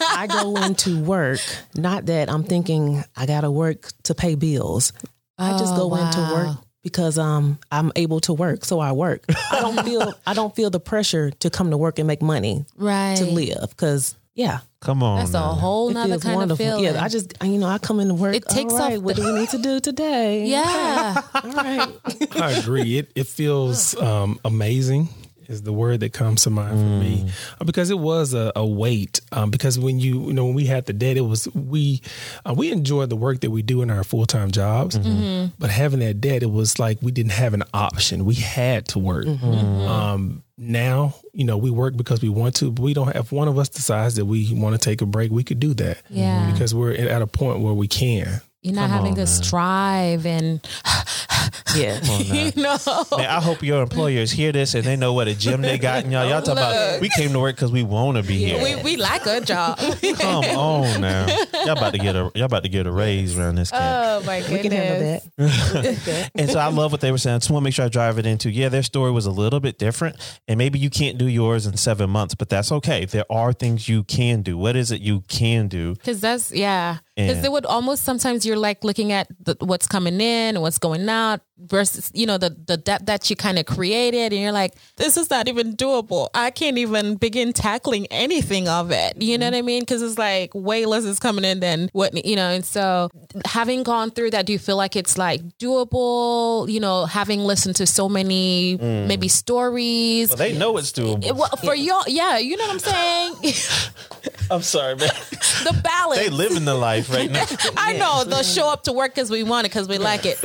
I 0.00 0.26
go 0.26 0.56
into 0.62 1.00
work, 1.02 1.40
not 1.76 2.06
that 2.06 2.30
I'm 2.30 2.44
thinking 2.44 3.02
I 3.16 3.26
got 3.26 3.42
to 3.42 3.50
work 3.50 3.88
to 4.04 4.14
pay 4.14 4.34
bills. 4.34 4.92
I 5.38 5.56
just 5.58 5.74
go 5.76 5.82
oh, 5.82 5.86
wow. 5.88 6.06
into 6.06 6.34
work 6.34 6.58
because 6.82 7.18
um 7.18 7.58
I'm 7.70 7.92
able 7.96 8.20
to 8.20 8.32
work, 8.32 8.64
so 8.64 8.80
I 8.80 8.92
work. 8.92 9.24
I 9.28 9.60
don't 9.60 9.84
feel 9.84 10.14
I 10.26 10.34
don't 10.34 10.54
feel 10.54 10.70
the 10.70 10.80
pressure 10.80 11.30
to 11.30 11.50
come 11.50 11.70
to 11.70 11.76
work 11.76 11.98
and 11.98 12.06
make 12.06 12.22
money, 12.22 12.64
right? 12.76 13.16
To 13.16 13.24
live, 13.24 13.70
because 13.70 14.16
yeah. 14.34 14.60
Come 14.80 15.02
on, 15.02 15.18
that's 15.18 15.32
man. 15.32 15.42
a 15.42 15.46
whole 15.46 15.90
nother 15.90 16.18
kind 16.18 16.36
wonderful. 16.36 16.64
of 16.64 16.72
feeling. 16.72 16.84
Yeah, 16.94 17.02
I 17.02 17.08
just 17.08 17.34
you 17.42 17.58
know 17.58 17.66
I 17.66 17.78
come 17.78 17.98
into 17.98 18.14
work. 18.14 18.34
It 18.34 18.44
takes 18.46 18.72
all 18.72 18.78
right, 18.78 18.98
off. 18.98 19.02
what 19.02 19.16
do 19.16 19.24
we 19.24 19.40
need 19.40 19.48
to 19.50 19.58
do 19.58 19.80
today? 19.80 20.46
Yeah, 20.48 21.22
all 21.34 21.50
right. 21.50 21.88
I 22.32 22.52
agree. 22.52 22.98
It 22.98 23.10
it 23.16 23.26
feels 23.26 23.96
um, 23.96 24.38
amazing 24.44 25.08
is 25.48 25.62
the 25.62 25.72
word 25.72 26.00
that 26.00 26.12
comes 26.12 26.42
to 26.42 26.50
mind 26.50 26.76
mm. 26.76 26.82
for 26.82 27.04
me 27.04 27.24
mm. 27.24 27.60
uh, 27.60 27.64
because 27.64 27.90
it 27.90 27.98
was 27.98 28.34
a, 28.34 28.52
a 28.54 28.66
weight. 28.66 29.20
Um, 29.32 29.50
because 29.50 29.78
when 29.78 29.98
you 29.98 30.26
you 30.28 30.32
know 30.32 30.44
when 30.44 30.54
we 30.54 30.66
had 30.66 30.86
the 30.86 30.92
debt, 30.92 31.16
it 31.16 31.22
was 31.22 31.48
we 31.54 32.02
uh, 32.44 32.54
we 32.56 32.70
enjoyed 32.70 33.10
the 33.10 33.16
work 33.16 33.40
that 33.40 33.50
we 33.50 33.62
do 33.62 33.82
in 33.82 33.90
our 33.90 34.04
full 34.04 34.26
time 34.26 34.50
jobs, 34.50 34.98
mm-hmm. 34.98 35.08
mm-hmm. 35.08 35.46
but 35.58 35.70
having 35.70 36.00
that 36.00 36.20
debt, 36.20 36.42
it 36.42 36.50
was 36.50 36.78
like 36.78 36.98
we 37.02 37.10
didn't 37.10 37.32
have 37.32 37.54
an 37.54 37.64
option. 37.74 38.24
We 38.24 38.34
had 38.34 38.86
to 38.88 38.98
work. 38.98 39.26
Mm-hmm. 39.26 39.46
Um, 39.46 40.42
now, 40.58 41.14
you 41.32 41.44
know, 41.44 41.56
we 41.56 41.70
work 41.70 41.96
because 41.96 42.20
we 42.20 42.28
want 42.28 42.56
to, 42.56 42.72
but 42.72 42.82
we 42.82 42.92
don't 42.92 43.06
have, 43.06 43.26
if 43.26 43.32
one 43.32 43.46
of 43.46 43.58
us 43.58 43.68
decides 43.68 44.16
that 44.16 44.24
we 44.24 44.52
want 44.52 44.74
to 44.74 44.78
take 44.78 45.00
a 45.00 45.06
break, 45.06 45.30
we 45.30 45.44
could 45.44 45.60
do 45.60 45.72
that. 45.74 46.02
Yeah. 46.10 46.50
Because 46.50 46.74
we're 46.74 46.92
at 46.92 47.22
a 47.22 47.28
point 47.28 47.60
where 47.60 47.72
we 47.72 47.86
can. 47.86 48.40
You're 48.62 48.74
not 48.74 48.90
Come 48.90 48.90
having 48.90 49.10
on, 49.12 49.16
to 49.16 49.20
man. 49.20 49.26
strive 49.26 50.26
and 50.26 50.60
yeah, 51.76 52.00
you 52.18 52.50
know. 52.60 52.76
Man, 53.16 53.26
I 53.26 53.40
hope 53.40 53.62
your 53.62 53.82
employers 53.82 54.32
hear 54.32 54.50
this 54.50 54.74
and 54.74 54.84
they 54.84 54.96
know 54.96 55.12
what 55.12 55.28
a 55.28 55.34
gym 55.34 55.62
they 55.62 55.78
got 55.78 56.04
in 56.04 56.10
y'all. 56.10 56.28
Y'all 56.28 56.42
talk 56.42 56.54
about 56.54 57.00
we 57.00 57.08
came 57.10 57.32
to 57.32 57.38
work 57.38 57.54
because 57.56 57.70
we 57.70 57.82
want 57.84 58.16
to 58.16 58.22
be 58.24 58.36
here. 58.36 58.62
We, 58.62 58.82
we 58.82 58.96
like 58.96 59.26
a 59.26 59.40
job. 59.40 59.78
Come 59.78 60.44
on 60.56 61.00
now, 61.00 61.26
y'all 61.64 61.78
about 61.78 61.92
to 61.92 61.98
get 61.98 62.16
a 62.16 62.30
y'all 62.34 62.44
about 62.44 62.64
to 62.64 62.68
get 62.68 62.86
a 62.86 62.92
raise 62.92 63.38
around 63.38 63.54
this 63.54 63.70
camp. 63.70 63.82
Oh 64.24 64.26
my 64.26 64.40
goodness, 64.40 64.50
we 64.62 64.68
can 64.68 64.72
handle 64.72 65.20
that. 65.36 66.30
and 66.34 66.50
so 66.50 66.58
I 66.58 66.68
love 66.68 66.90
what 66.90 67.00
they 67.00 67.12
were 67.12 67.18
saying. 67.18 67.36
I 67.36 67.38
just 67.38 67.50
want 67.50 67.62
to 67.62 67.64
make 67.64 67.74
sure 67.74 67.84
I 67.84 67.88
drive 67.88 68.18
it 68.18 68.26
into. 68.26 68.50
Yeah, 68.50 68.70
their 68.70 68.82
story 68.82 69.12
was 69.12 69.26
a 69.26 69.30
little 69.30 69.60
bit 69.60 69.78
different, 69.78 70.16
and 70.48 70.58
maybe 70.58 70.80
you 70.80 70.90
can't 70.90 71.16
do 71.16 71.28
yours 71.28 71.66
in 71.66 71.76
seven 71.76 72.10
months, 72.10 72.34
but 72.34 72.48
that's 72.48 72.72
okay. 72.72 73.04
There 73.04 73.24
are 73.30 73.52
things 73.52 73.88
you 73.88 74.02
can 74.02 74.42
do. 74.42 74.58
What 74.58 74.74
is 74.74 74.90
it 74.90 75.00
you 75.00 75.20
can 75.28 75.68
do? 75.68 75.94
Because 75.94 76.20
that's 76.20 76.50
yeah. 76.50 76.98
Because 77.26 77.44
it 77.44 77.50
would 77.52 77.66
almost 77.66 78.04
sometimes 78.04 78.46
you're 78.46 78.56
like 78.56 78.84
looking 78.84 79.10
at 79.12 79.26
the, 79.42 79.56
what's 79.60 79.86
coming 79.86 80.14
in 80.20 80.54
and 80.56 80.62
what's 80.62 80.78
going 80.78 81.08
out 81.08 81.40
versus 81.58 82.10
you 82.14 82.26
know 82.26 82.38
the 82.38 82.50
the 82.66 82.76
debt 82.76 83.06
that 83.06 83.28
you 83.30 83.36
kind 83.36 83.58
of 83.58 83.66
created, 83.66 84.32
and 84.32 84.40
you're 84.40 84.52
like, 84.52 84.74
this 84.96 85.16
is 85.16 85.30
not 85.30 85.48
even 85.48 85.76
doable. 85.76 86.28
I 86.34 86.50
can't 86.50 86.78
even 86.78 87.16
begin 87.16 87.52
tackling 87.52 88.06
anything 88.06 88.68
of 88.68 88.90
it. 88.90 89.20
You 89.20 89.38
know 89.38 89.46
mm-hmm. 89.46 89.54
what 89.54 89.58
I 89.58 89.62
mean? 89.62 89.82
Because 89.82 90.02
it's 90.02 90.18
like 90.18 90.54
way 90.54 90.86
less 90.86 91.04
is 91.04 91.18
coming 91.18 91.44
in 91.44 91.60
than 91.60 91.90
what 91.92 92.24
you 92.24 92.36
know. 92.36 92.50
And 92.50 92.64
so, 92.64 93.10
having 93.44 93.82
gone 93.82 94.10
through 94.10 94.30
that, 94.30 94.46
do 94.46 94.52
you 94.52 94.58
feel 94.58 94.76
like 94.76 94.96
it's 94.96 95.18
like 95.18 95.42
doable? 95.58 96.68
You 96.68 96.80
know, 96.80 97.06
having 97.06 97.40
listened 97.40 97.76
to 97.76 97.86
so 97.86 98.08
many 98.08 98.78
mm. 98.78 99.06
maybe 99.06 99.28
stories. 99.28 100.28
Well, 100.28 100.38
they 100.38 100.56
know 100.56 100.76
it's 100.76 100.92
doable. 100.92 101.34
Well, 101.34 101.50
for 101.62 101.74
y'all, 101.74 102.04
yeah, 102.06 102.38
you 102.38 102.56
know 102.56 102.66
what 102.66 102.72
I'm 102.72 102.78
saying. 102.78 103.54
I'm 104.50 104.62
sorry, 104.62 104.96
man. 104.96 105.08
the 105.64 105.78
balance. 105.82 106.20
They 106.20 106.30
living 106.30 106.64
the 106.64 106.74
life 106.74 107.10
right 107.10 107.30
now. 107.30 107.44
I 107.76 107.92
know 107.94 108.24
they'll 108.24 108.42
show 108.42 108.70
up 108.70 108.84
to 108.84 108.92
work 108.92 109.14
because 109.14 109.30
we 109.30 109.42
want 109.42 109.66
it 109.66 109.70
because 109.70 109.88
we 109.88 109.98
like 109.98 110.22
it. 110.24 110.38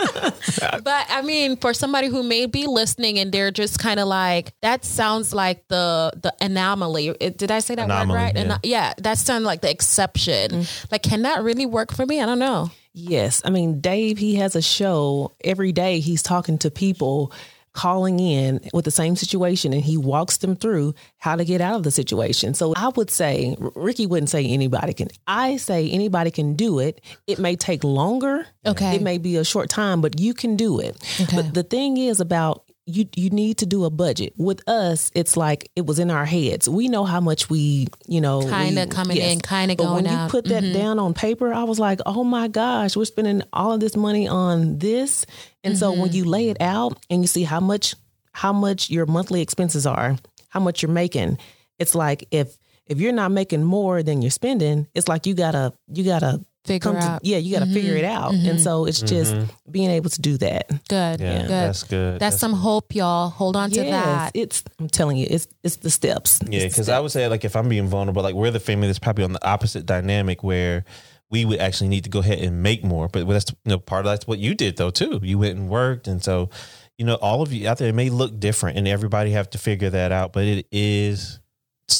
but 0.82 1.06
I 1.08 1.22
mean, 1.22 1.56
for 1.56 1.74
somebody 1.74 2.08
who 2.08 2.22
may 2.22 2.46
be 2.46 2.66
listening 2.66 3.18
and 3.18 3.32
they're 3.32 3.50
just 3.50 3.78
kind 3.78 4.00
of 4.00 4.08
like, 4.08 4.52
that 4.62 4.84
sounds 4.84 5.34
like 5.34 5.66
the 5.68 6.12
the 6.20 6.34
anomaly. 6.40 7.14
It, 7.20 7.38
did 7.38 7.50
I 7.50 7.60
say 7.60 7.74
that 7.74 7.84
anomaly, 7.84 8.08
word 8.08 8.14
right? 8.16 8.34
Yeah. 8.34 8.54
An- 8.54 8.60
yeah, 8.62 8.94
that 8.98 9.18
sounds 9.18 9.44
like 9.44 9.60
the 9.60 9.70
exception. 9.70 10.50
Mm-hmm. 10.50 10.86
Like, 10.90 11.02
can 11.02 11.22
that 11.22 11.42
really 11.42 11.66
work 11.66 11.92
for 11.92 12.06
me? 12.06 12.20
I 12.20 12.26
don't 12.26 12.38
know. 12.38 12.70
Yes, 12.92 13.40
I 13.44 13.50
mean, 13.50 13.80
Dave. 13.80 14.18
He 14.18 14.36
has 14.36 14.56
a 14.56 14.62
show 14.62 15.32
every 15.44 15.72
day. 15.72 16.00
He's 16.00 16.22
talking 16.22 16.58
to 16.58 16.70
people 16.70 17.32
calling 17.72 18.18
in 18.18 18.60
with 18.72 18.84
the 18.84 18.90
same 18.90 19.16
situation 19.16 19.72
and 19.72 19.82
he 19.82 19.96
walks 19.96 20.38
them 20.38 20.56
through 20.56 20.94
how 21.18 21.36
to 21.36 21.44
get 21.44 21.60
out 21.60 21.76
of 21.76 21.82
the 21.82 21.90
situation. 21.90 22.54
So 22.54 22.74
I 22.76 22.88
would 22.96 23.10
say, 23.10 23.56
Rickey 23.58 24.06
wouldn't 24.06 24.30
say 24.30 24.44
anybody 24.44 24.92
can. 24.92 25.08
I 25.26 25.56
say 25.56 25.88
anybody 25.90 26.30
can 26.30 26.54
do 26.54 26.78
it. 26.78 27.00
It 27.26 27.38
may 27.38 27.56
take 27.56 27.84
longer. 27.84 28.46
Okay. 28.66 28.96
It 28.96 29.02
may 29.02 29.18
be 29.18 29.36
a 29.36 29.44
short 29.44 29.70
time, 29.70 30.00
but 30.00 30.18
you 30.18 30.34
can 30.34 30.56
do 30.56 30.80
it. 30.80 30.96
Okay. 31.20 31.36
But 31.36 31.54
the 31.54 31.62
thing 31.62 31.96
is 31.96 32.20
about 32.20 32.64
you 32.86 33.06
you 33.14 33.30
need 33.30 33.58
to 33.58 33.66
do 33.66 33.84
a 33.84 33.90
budget. 33.90 34.34
With 34.36 34.66
us, 34.68 35.10
it's 35.14 35.36
like 35.36 35.70
it 35.76 35.86
was 35.86 35.98
in 35.98 36.10
our 36.10 36.24
heads. 36.24 36.68
We 36.68 36.88
know 36.88 37.04
how 37.04 37.20
much 37.20 37.48
we, 37.48 37.86
you 38.06 38.20
know, 38.20 38.48
kind 38.48 38.78
of 38.78 38.90
coming 38.90 39.16
yes. 39.16 39.32
in, 39.32 39.40
kind 39.40 39.70
of 39.70 39.76
going 39.76 40.04
when 40.04 40.06
out. 40.06 40.24
you 40.24 40.30
put 40.30 40.46
that 40.46 40.62
mm-hmm. 40.62 40.78
down 40.78 40.98
on 40.98 41.14
paper, 41.14 41.52
I 41.52 41.64
was 41.64 41.78
like, 41.78 42.00
oh 42.06 42.24
my 42.24 42.48
gosh, 42.48 42.96
we're 42.96 43.04
spending 43.04 43.42
all 43.52 43.72
of 43.72 43.80
this 43.80 43.96
money 43.96 44.26
on 44.26 44.78
this. 44.78 45.26
And 45.62 45.74
mm-hmm. 45.74 45.78
so 45.78 45.92
when 45.92 46.08
mm-hmm. 46.08 46.16
you 46.16 46.24
lay 46.24 46.48
it 46.48 46.58
out 46.60 46.98
and 47.08 47.22
you 47.22 47.28
see 47.28 47.44
how 47.44 47.60
much 47.60 47.94
how 48.32 48.52
much 48.52 48.90
your 48.90 49.06
monthly 49.06 49.40
expenses 49.40 49.86
are, 49.86 50.16
how 50.48 50.60
much 50.60 50.82
you're 50.82 50.90
making, 50.90 51.38
it's 51.78 51.94
like 51.94 52.26
if 52.30 52.56
if 52.86 52.98
you're 53.00 53.12
not 53.12 53.30
making 53.30 53.62
more 53.62 54.02
than 54.02 54.20
you're 54.20 54.30
spending, 54.30 54.88
it's 54.94 55.08
like 55.08 55.26
you 55.26 55.34
gotta 55.34 55.72
you 55.92 56.04
gotta 56.04 56.44
figure 56.64 56.96
out. 56.96 57.22
To, 57.22 57.28
yeah, 57.28 57.38
you 57.38 57.52
got 57.52 57.60
to 57.60 57.64
mm-hmm. 57.66 57.74
figure 57.74 57.96
it 57.96 58.04
out. 58.04 58.32
Mm-hmm. 58.32 58.50
And 58.50 58.60
so 58.60 58.86
it's 58.86 59.00
just 59.00 59.34
mm-hmm. 59.34 59.70
being 59.70 59.90
able 59.90 60.10
to 60.10 60.20
do 60.20 60.36
that. 60.38 60.68
Good. 60.88 61.20
Yeah, 61.20 61.42
good. 61.42 61.50
That's 61.50 61.82
good. 61.84 62.14
That's, 62.14 62.20
that's 62.20 62.38
some 62.38 62.52
good. 62.52 62.58
hope, 62.58 62.94
y'all. 62.94 63.28
Hold 63.30 63.56
on 63.56 63.70
yes, 63.70 63.84
to 63.84 63.90
that. 63.90 64.32
It's 64.34 64.64
I'm 64.78 64.88
telling 64.88 65.16
you, 65.16 65.26
it's 65.28 65.48
it's 65.62 65.76
the 65.76 65.90
steps. 65.90 66.40
Yeah, 66.48 66.66
because 66.66 66.88
I 66.88 67.00
would 67.00 67.10
say 67.10 67.28
like 67.28 67.44
if 67.44 67.56
I'm 67.56 67.68
being 67.68 67.88
vulnerable, 67.88 68.22
like 68.22 68.34
we're 68.34 68.50
the 68.50 68.60
family 68.60 68.86
that's 68.86 68.98
probably 68.98 69.24
on 69.24 69.32
the 69.32 69.46
opposite 69.46 69.86
dynamic 69.86 70.42
where 70.42 70.84
we 71.30 71.44
would 71.44 71.60
actually 71.60 71.88
need 71.88 72.04
to 72.04 72.10
go 72.10 72.18
ahead 72.18 72.40
and 72.40 72.62
make 72.62 72.84
more. 72.84 73.08
But 73.08 73.26
that's 73.26 73.50
you 73.50 73.70
know 73.70 73.78
part 73.78 74.06
of 74.06 74.12
that's 74.12 74.26
what 74.26 74.38
you 74.38 74.54
did 74.54 74.76
though 74.76 74.90
too. 74.90 75.20
You 75.22 75.38
went 75.38 75.58
and 75.58 75.68
worked, 75.68 76.08
and 76.08 76.22
so 76.22 76.50
you 76.98 77.06
know 77.06 77.14
all 77.16 77.42
of 77.42 77.52
you 77.52 77.68
out 77.68 77.78
there 77.78 77.88
it 77.88 77.94
may 77.94 78.10
look 78.10 78.38
different, 78.38 78.76
and 78.76 78.86
everybody 78.86 79.30
have 79.30 79.48
to 79.50 79.58
figure 79.58 79.90
that 79.90 80.12
out. 80.12 80.32
But 80.32 80.44
it 80.44 80.66
is 80.70 81.40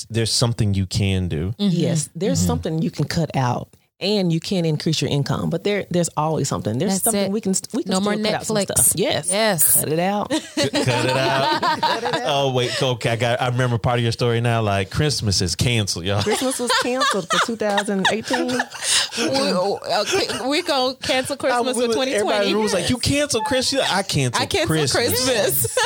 there's 0.09 0.33
something 0.33 0.75
you 0.75 0.87
can 0.87 1.29
do. 1.29 1.51
Mm-hmm. 1.53 1.69
Yes, 1.71 2.11
there's 2.15 2.39
mm-hmm. 2.39 2.47
something 2.47 2.83
you 2.83 2.91
can 2.91 3.07
cut 3.07 3.35
out 3.37 3.75
and 4.01 4.33
you 4.33 4.41
can 4.41 4.65
increase 4.65 5.01
your 5.01 5.11
income. 5.11 5.51
But 5.51 5.65
there, 5.65 5.87
there's 5.91 6.09
always 6.17 6.49
something. 6.49 6.79
There's 6.79 6.93
That's 6.93 7.05
something 7.05 7.27
it. 7.27 7.31
we 7.31 7.41
can 7.41 7.55
we 7.75 7.83
can 7.83 7.93
no 7.93 8.01
more 8.01 8.15
Netflix. 8.15 8.95
Yes, 8.97 9.31
yes, 9.31 9.81
cut 9.81 9.93
it 9.93 9.99
out. 9.99 10.31
cut 10.55 10.75
it 10.75 10.89
out. 10.89 11.63
cut 11.81 12.03
it 12.03 12.15
out. 12.15 12.23
Oh 12.25 12.53
wait, 12.53 12.83
okay. 12.83 13.11
I 13.11 13.17
got. 13.17 13.41
I 13.41 13.49
remember 13.49 13.79
part 13.79 13.99
of 13.99 14.03
your 14.03 14.13
story 14.13 14.41
now. 14.41 14.63
Like 14.63 14.91
Christmas 14.91 15.41
is 15.41 15.55
canceled, 15.55 16.05
y'all. 16.05 16.23
Christmas 16.23 16.59
was 16.59 16.71
canceled 16.83 17.29
for 17.31 17.47
2018. 17.47 18.47
we, 19.19 19.27
okay, 19.27 20.49
we 20.49 20.63
gonna 20.63 20.95
cancel 20.95 21.37
Christmas 21.37 21.77
for 21.77 21.83
2020. 21.89 22.15
Everybody 22.15 22.55
was 22.55 22.73
like, 22.73 22.91
"You 22.91 22.99
cancel 22.99 23.43
Christmas." 23.43 23.83
I 23.91 24.03
cancel. 24.03 24.43
I 24.43 24.47
cancel 24.47 24.69
Christmas. 24.69 24.93
Christmas. 24.93 25.79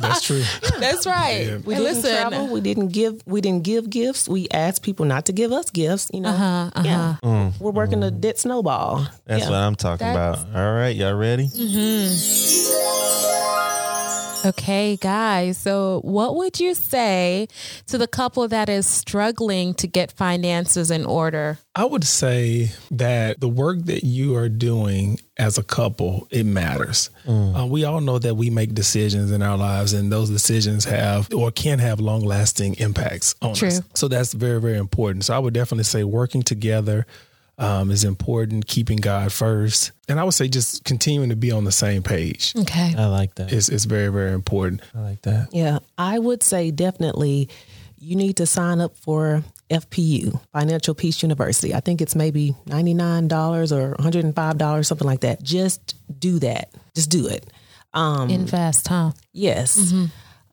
That's 0.00 0.22
true. 0.22 0.42
That's 0.78 1.06
right. 1.06 1.46
Yeah. 1.46 1.56
We 1.56 1.74
didn't 1.74 1.84
listen. 1.84 2.16
travel. 2.16 2.48
We 2.48 2.60
didn't 2.60 2.88
give. 2.88 3.20
We 3.26 3.40
didn't 3.40 3.64
give 3.64 3.90
gifts. 3.90 4.28
We 4.28 4.48
asked 4.50 4.82
people 4.82 5.06
not 5.06 5.26
to 5.26 5.32
give 5.32 5.52
us 5.52 5.70
gifts. 5.70 6.10
You 6.12 6.20
know. 6.20 6.28
Uh-huh, 6.28 6.70
uh-huh. 6.74 6.82
Yeah. 6.84 7.16
Mm. 7.22 7.47
We're 7.60 7.70
working 7.70 8.02
a 8.02 8.10
debt 8.10 8.38
snowball. 8.38 9.06
That's 9.26 9.44
yeah. 9.44 9.50
what 9.50 9.56
I'm 9.56 9.74
talking 9.74 10.06
That's, 10.06 10.42
about. 10.42 10.56
All 10.56 10.74
right, 10.74 10.94
y'all 10.94 11.14
ready? 11.14 11.48
Mm-hmm. 11.48 12.88
Okay, 14.44 14.96
guys. 14.96 15.58
So, 15.58 16.00
what 16.04 16.36
would 16.36 16.60
you 16.60 16.74
say 16.74 17.48
to 17.88 17.98
the 17.98 18.06
couple 18.06 18.46
that 18.48 18.68
is 18.68 18.86
struggling 18.86 19.74
to 19.74 19.86
get 19.86 20.12
finances 20.12 20.90
in 20.90 21.04
order? 21.04 21.58
I 21.74 21.84
would 21.84 22.04
say 22.04 22.70
that 22.92 23.40
the 23.40 23.48
work 23.48 23.80
that 23.86 24.04
you 24.04 24.36
are 24.36 24.48
doing 24.48 25.18
as 25.38 25.58
a 25.58 25.62
couple, 25.62 26.28
it 26.30 26.46
matters. 26.46 27.10
Mm. 27.26 27.60
Uh, 27.62 27.66
we 27.66 27.84
all 27.84 28.00
know 28.00 28.18
that 28.18 28.36
we 28.36 28.48
make 28.48 28.74
decisions 28.74 29.32
in 29.32 29.42
our 29.42 29.56
lives, 29.56 29.92
and 29.92 30.10
those 30.10 30.30
decisions 30.30 30.84
have 30.84 31.32
or 31.34 31.50
can 31.50 31.80
have 31.80 31.98
long 31.98 32.24
lasting 32.24 32.74
impacts 32.74 33.34
on 33.42 33.54
True. 33.54 33.68
us. 33.68 33.82
So, 33.94 34.06
that's 34.06 34.32
very, 34.32 34.60
very 34.60 34.78
important. 34.78 35.24
So, 35.24 35.34
I 35.34 35.40
would 35.40 35.54
definitely 35.54 35.84
say 35.84 36.04
working 36.04 36.42
together 36.42 37.06
um, 37.58 37.90
is 37.90 38.04
important, 38.04 38.66
keeping 38.66 38.98
God 38.98 39.32
first. 39.32 39.92
And 40.08 40.18
I 40.20 40.24
would 40.24 40.34
say 40.34 40.48
just 40.48 40.84
continuing 40.84 41.30
to 41.30 41.36
be 41.36 41.50
on 41.50 41.64
the 41.64 41.72
same 41.72 42.02
page. 42.02 42.54
Okay. 42.56 42.94
I 42.96 43.06
like 43.06 43.34
that. 43.34 43.52
It's, 43.52 43.68
it's 43.68 43.84
very, 43.84 44.08
very 44.08 44.32
important. 44.32 44.82
I 44.94 45.00
like 45.00 45.22
that. 45.22 45.48
Yeah. 45.52 45.80
I 45.98 46.18
would 46.18 46.42
say 46.42 46.70
definitely 46.70 47.48
you 47.98 48.14
need 48.14 48.36
to 48.36 48.46
sign 48.46 48.80
up 48.80 48.96
for 48.96 49.42
FPU, 49.70 50.40
Financial 50.52 50.94
Peace 50.94 51.20
University. 51.22 51.74
I 51.74 51.80
think 51.80 52.00
it's 52.00 52.14
maybe 52.14 52.54
$99 52.66 53.72
or 53.72 53.96
$105, 53.96 54.86
something 54.86 55.06
like 55.06 55.20
that. 55.20 55.42
Just 55.42 55.96
do 56.18 56.38
that. 56.38 56.70
Just 56.94 57.10
do 57.10 57.26
it. 57.26 57.50
Um, 57.92 58.30
Invest, 58.30 58.86
huh? 58.86 59.12
Yes. 59.32 59.78
Mm-hmm. 59.78 60.04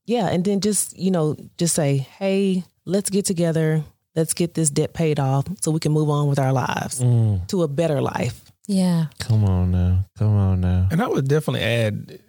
Yeah. 0.07 0.27
And 0.27 0.43
then 0.43 0.59
just, 0.59 0.97
you 0.97 1.11
know, 1.11 1.37
just 1.57 1.75
say, 1.75 1.97
hey, 1.97 2.63
let's 2.85 3.09
get 3.11 3.25
together 3.25 3.83
let's 4.15 4.33
get 4.33 4.53
this 4.53 4.69
debt 4.69 4.93
paid 4.93 5.19
off 5.19 5.45
so 5.61 5.71
we 5.71 5.79
can 5.79 5.91
move 5.91 6.09
on 6.09 6.27
with 6.27 6.39
our 6.39 6.53
lives 6.53 7.01
mm. 7.01 7.45
to 7.47 7.63
a 7.63 7.67
better 7.67 8.01
life. 8.01 8.41
Yeah. 8.67 9.07
Come 9.19 9.45
on 9.45 9.71
now. 9.71 10.05
Come 10.17 10.35
on 10.35 10.61
now. 10.61 10.87
And 10.91 11.01
I 11.01 11.07
would 11.07 11.27
definitely 11.27 11.61
add 11.61 12.19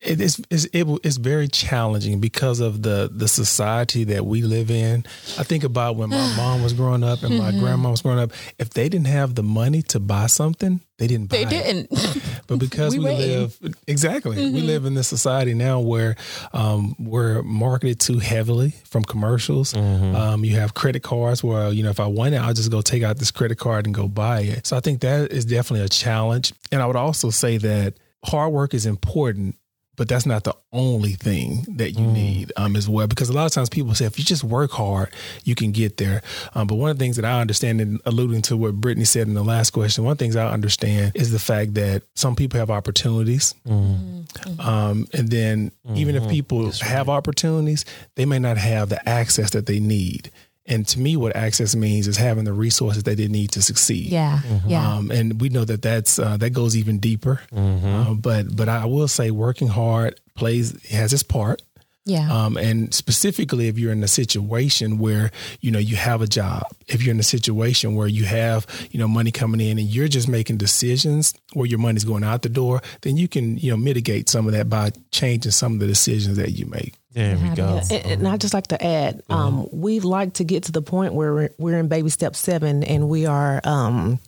it 0.00 0.20
is 0.20 0.40
it's, 0.50 0.66
it, 0.66 0.86
it's 1.02 1.16
very 1.16 1.48
challenging 1.48 2.20
because 2.20 2.60
of 2.60 2.82
the 2.82 3.10
the 3.12 3.28
society 3.28 4.04
that 4.04 4.26
we 4.26 4.42
live 4.42 4.70
in. 4.70 5.04
I 5.38 5.42
think 5.42 5.64
about 5.64 5.96
when 5.96 6.10
my 6.10 6.34
mom 6.36 6.62
was 6.62 6.74
growing 6.74 7.02
up 7.02 7.22
and 7.22 7.38
my 7.38 7.50
mm-hmm. 7.50 7.60
grandma 7.60 7.90
was 7.90 8.02
growing 8.02 8.18
up. 8.18 8.32
If 8.58 8.70
they 8.70 8.88
didn't 8.88 9.06
have 9.06 9.34
the 9.34 9.42
money 9.42 9.82
to 9.82 10.00
buy 10.00 10.26
something, 10.26 10.80
they 10.98 11.06
didn't 11.06 11.30
buy 11.30 11.38
They 11.38 11.44
didn't. 11.44 11.88
It. 11.90 12.22
But 12.46 12.60
because 12.60 12.96
we, 12.96 13.02
we 13.04 13.10
live 13.10 13.58
exactly, 13.88 14.36
mm-hmm. 14.36 14.54
we 14.54 14.60
live 14.60 14.84
in 14.84 14.94
this 14.94 15.08
society 15.08 15.52
now 15.52 15.80
where 15.80 16.14
um, 16.52 16.94
we're 16.96 17.42
marketed 17.42 17.98
too 17.98 18.20
heavily 18.20 18.70
from 18.84 19.02
commercials. 19.02 19.72
Mm-hmm. 19.72 20.14
Um, 20.14 20.44
you 20.44 20.54
have 20.56 20.74
credit 20.74 21.02
cards 21.02 21.42
where 21.42 21.72
you 21.72 21.82
know 21.82 21.90
if 21.90 21.98
I 21.98 22.06
want 22.06 22.34
it, 22.34 22.38
I'll 22.38 22.54
just 22.54 22.70
go 22.70 22.82
take 22.82 23.02
out 23.02 23.18
this 23.18 23.32
credit 23.32 23.58
card 23.58 23.86
and 23.86 23.94
go 23.94 24.06
buy 24.06 24.42
it. 24.42 24.66
So 24.66 24.76
I 24.76 24.80
think 24.80 25.00
that 25.00 25.32
is 25.32 25.44
definitely 25.44 25.84
a 25.84 25.88
challenge. 25.88 26.52
And 26.70 26.80
I 26.80 26.86
would 26.86 26.94
also 26.94 27.30
say 27.30 27.56
that 27.58 27.94
hard 28.24 28.52
work 28.52 28.74
is 28.74 28.86
important 28.86 29.56
but 29.96 30.08
that's 30.08 30.26
not 30.26 30.44
the 30.44 30.54
only 30.72 31.12
thing 31.12 31.64
that 31.76 31.92
you 31.92 32.06
mm. 32.06 32.12
need 32.12 32.52
um, 32.56 32.76
as 32.76 32.88
well. 32.88 33.06
Because 33.06 33.28
a 33.28 33.32
lot 33.32 33.46
of 33.46 33.52
times 33.52 33.68
people 33.68 33.94
say 33.94 34.04
if 34.04 34.18
you 34.18 34.24
just 34.24 34.44
work 34.44 34.70
hard, 34.72 35.10
you 35.44 35.54
can 35.54 35.72
get 35.72 35.96
there. 35.96 36.22
Um, 36.54 36.66
but 36.66 36.76
one 36.76 36.90
of 36.90 36.98
the 36.98 37.04
things 37.04 37.16
that 37.16 37.24
I 37.24 37.40
understand, 37.40 37.80
and 37.80 38.00
alluding 38.04 38.42
to 38.42 38.56
what 38.56 38.74
Brittany 38.74 39.04
said 39.04 39.26
in 39.26 39.34
the 39.34 39.44
last 39.44 39.70
question, 39.70 40.04
one 40.04 40.12
of 40.12 40.18
the 40.18 40.24
things 40.24 40.36
I 40.36 40.50
understand 40.50 41.12
is 41.14 41.32
the 41.32 41.38
fact 41.38 41.74
that 41.74 42.02
some 42.14 42.36
people 42.36 42.60
have 42.60 42.70
opportunities, 42.70 43.54
mm. 43.66 44.24
mm-hmm. 44.26 44.60
um, 44.60 45.08
and 45.12 45.30
then 45.30 45.70
mm-hmm. 45.86 45.96
even 45.96 46.14
if 46.14 46.22
mm-hmm. 46.22 46.30
people 46.32 46.72
have 46.80 47.08
opportunities, 47.08 47.84
they 48.14 48.26
may 48.26 48.38
not 48.38 48.58
have 48.58 48.88
the 48.88 49.08
access 49.08 49.50
that 49.50 49.66
they 49.66 49.80
need. 49.80 50.30
And 50.68 50.86
to 50.88 50.98
me, 50.98 51.16
what 51.16 51.36
access 51.36 51.76
means 51.76 52.08
is 52.08 52.16
having 52.16 52.44
the 52.44 52.52
resources 52.52 53.04
that 53.04 53.16
they 53.16 53.28
need 53.28 53.52
to 53.52 53.62
succeed. 53.62 54.10
Yeah, 54.10 54.40
mm-hmm. 54.44 54.68
yeah. 54.68 54.94
Um, 54.94 55.10
and 55.10 55.40
we 55.40 55.48
know 55.48 55.64
that 55.64 55.82
that's 55.82 56.18
uh, 56.18 56.36
that 56.38 56.50
goes 56.50 56.76
even 56.76 56.98
deeper. 56.98 57.40
Mm-hmm. 57.52 57.86
Uh, 57.86 58.14
but 58.14 58.54
but 58.54 58.68
I 58.68 58.86
will 58.86 59.08
say, 59.08 59.30
working 59.30 59.68
hard 59.68 60.20
plays 60.34 60.84
has 60.90 61.12
its 61.12 61.22
part. 61.22 61.62
Yeah. 62.06 62.32
Um, 62.32 62.56
and 62.56 62.94
specifically, 62.94 63.66
if 63.66 63.80
you're 63.80 63.90
in 63.90 64.04
a 64.04 64.08
situation 64.08 64.98
where 64.98 65.32
you 65.60 65.72
know 65.72 65.80
you 65.80 65.96
have 65.96 66.22
a 66.22 66.26
job, 66.26 66.62
if 66.86 67.02
you're 67.02 67.12
in 67.12 67.18
a 67.18 67.24
situation 67.24 67.96
where 67.96 68.06
you 68.06 68.24
have 68.24 68.64
you 68.92 69.00
know 69.00 69.08
money 69.08 69.32
coming 69.32 69.60
in 69.60 69.76
and 69.78 69.88
you're 69.88 70.06
just 70.06 70.28
making 70.28 70.56
decisions 70.56 71.34
where 71.54 71.66
your 71.66 71.80
money's 71.80 72.04
going 72.04 72.22
out 72.22 72.42
the 72.42 72.48
door, 72.48 72.80
then 73.00 73.16
you 73.16 73.26
can 73.26 73.58
you 73.58 73.72
know 73.72 73.76
mitigate 73.76 74.28
some 74.28 74.46
of 74.46 74.52
that 74.52 74.68
by 74.68 74.92
changing 75.10 75.50
some 75.50 75.74
of 75.74 75.80
the 75.80 75.86
decisions 75.88 76.36
that 76.36 76.52
you 76.52 76.66
make. 76.66 76.94
There 77.16 77.38
we 77.38 77.48
go. 77.56 77.80
And, 77.90 78.06
and 78.06 78.28
I 78.28 78.36
just 78.36 78.52
like 78.52 78.66
to 78.66 78.84
add, 78.84 79.22
um, 79.30 79.66
we 79.72 80.00
like 80.00 80.34
to 80.34 80.44
get 80.44 80.64
to 80.64 80.72
the 80.72 80.82
point 80.82 81.14
where 81.14 81.32
we're, 81.32 81.50
we're 81.56 81.78
in 81.78 81.88
baby 81.88 82.10
step 82.10 82.36
seven 82.36 82.84
and 82.84 83.08
we 83.08 83.24
are 83.24 83.58
um, 83.64 84.20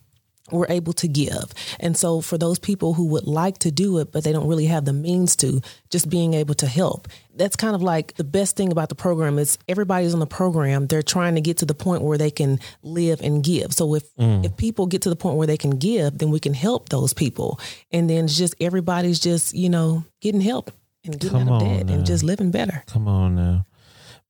we're 0.51 0.67
able 0.71 0.95
to 0.95 1.07
give. 1.07 1.53
And 1.79 1.95
so 1.95 2.23
for 2.23 2.39
those 2.39 2.59
people 2.59 2.95
who 2.95 3.09
would 3.09 3.27
like 3.27 3.59
to 3.59 3.71
do 3.71 3.99
it, 3.99 4.11
but 4.11 4.25
they 4.25 4.33
don't 4.33 4.49
really 4.49 4.65
have 4.67 4.87
the 4.87 4.95
means 4.95 5.37
to, 5.37 5.61
just 5.91 6.09
being 6.09 6.33
able 6.33 6.55
to 6.55 6.67
help. 6.67 7.09
That's 7.35 7.57
kind 7.57 7.75
of 7.75 7.83
like 7.83 8.15
the 8.15 8.25
best 8.25 8.57
thing 8.57 8.73
about 8.73 8.89
the 8.89 8.95
program 8.95 9.39
is 9.39 9.59
everybody's 9.69 10.15
on 10.15 10.21
the 10.21 10.27
program. 10.27 10.87
They're 10.87 11.03
trying 11.03 11.35
to 11.35 11.43
get 11.43 11.59
to 11.59 11.67
the 11.67 11.75
point 11.75 12.01
where 12.01 12.17
they 12.17 12.31
can 12.31 12.59
live 12.83 13.21
and 13.21 13.45
give. 13.45 13.75
So 13.75 13.95
if 13.97 14.17
mm. 14.17 14.47
if 14.47 14.57
people 14.57 14.87
get 14.87 15.03
to 15.03 15.11
the 15.11 15.17
point 15.17 15.37
where 15.37 15.47
they 15.47 15.59
can 15.59 15.73
give, 15.73 16.17
then 16.17 16.31
we 16.31 16.41
can 16.41 16.55
help 16.55 16.89
those 16.89 17.13
people. 17.13 17.61
And 17.93 18.09
then 18.09 18.25
it's 18.25 18.37
just 18.39 18.55
everybody's 18.61 19.21
just, 19.21 19.55
you 19.55 19.69
know, 19.69 20.05
getting 20.23 20.41
help 20.41 20.73
and 21.09 21.21
getting 21.21 21.39
Come 21.39 21.49
out 21.49 21.63
of 21.63 21.69
debt 21.69 21.87
now. 21.87 21.93
and 21.95 22.07
just 22.07 22.23
living 22.23 22.51
better. 22.51 22.85
Come 22.87 23.09
on 23.09 23.35
now. 23.35 23.67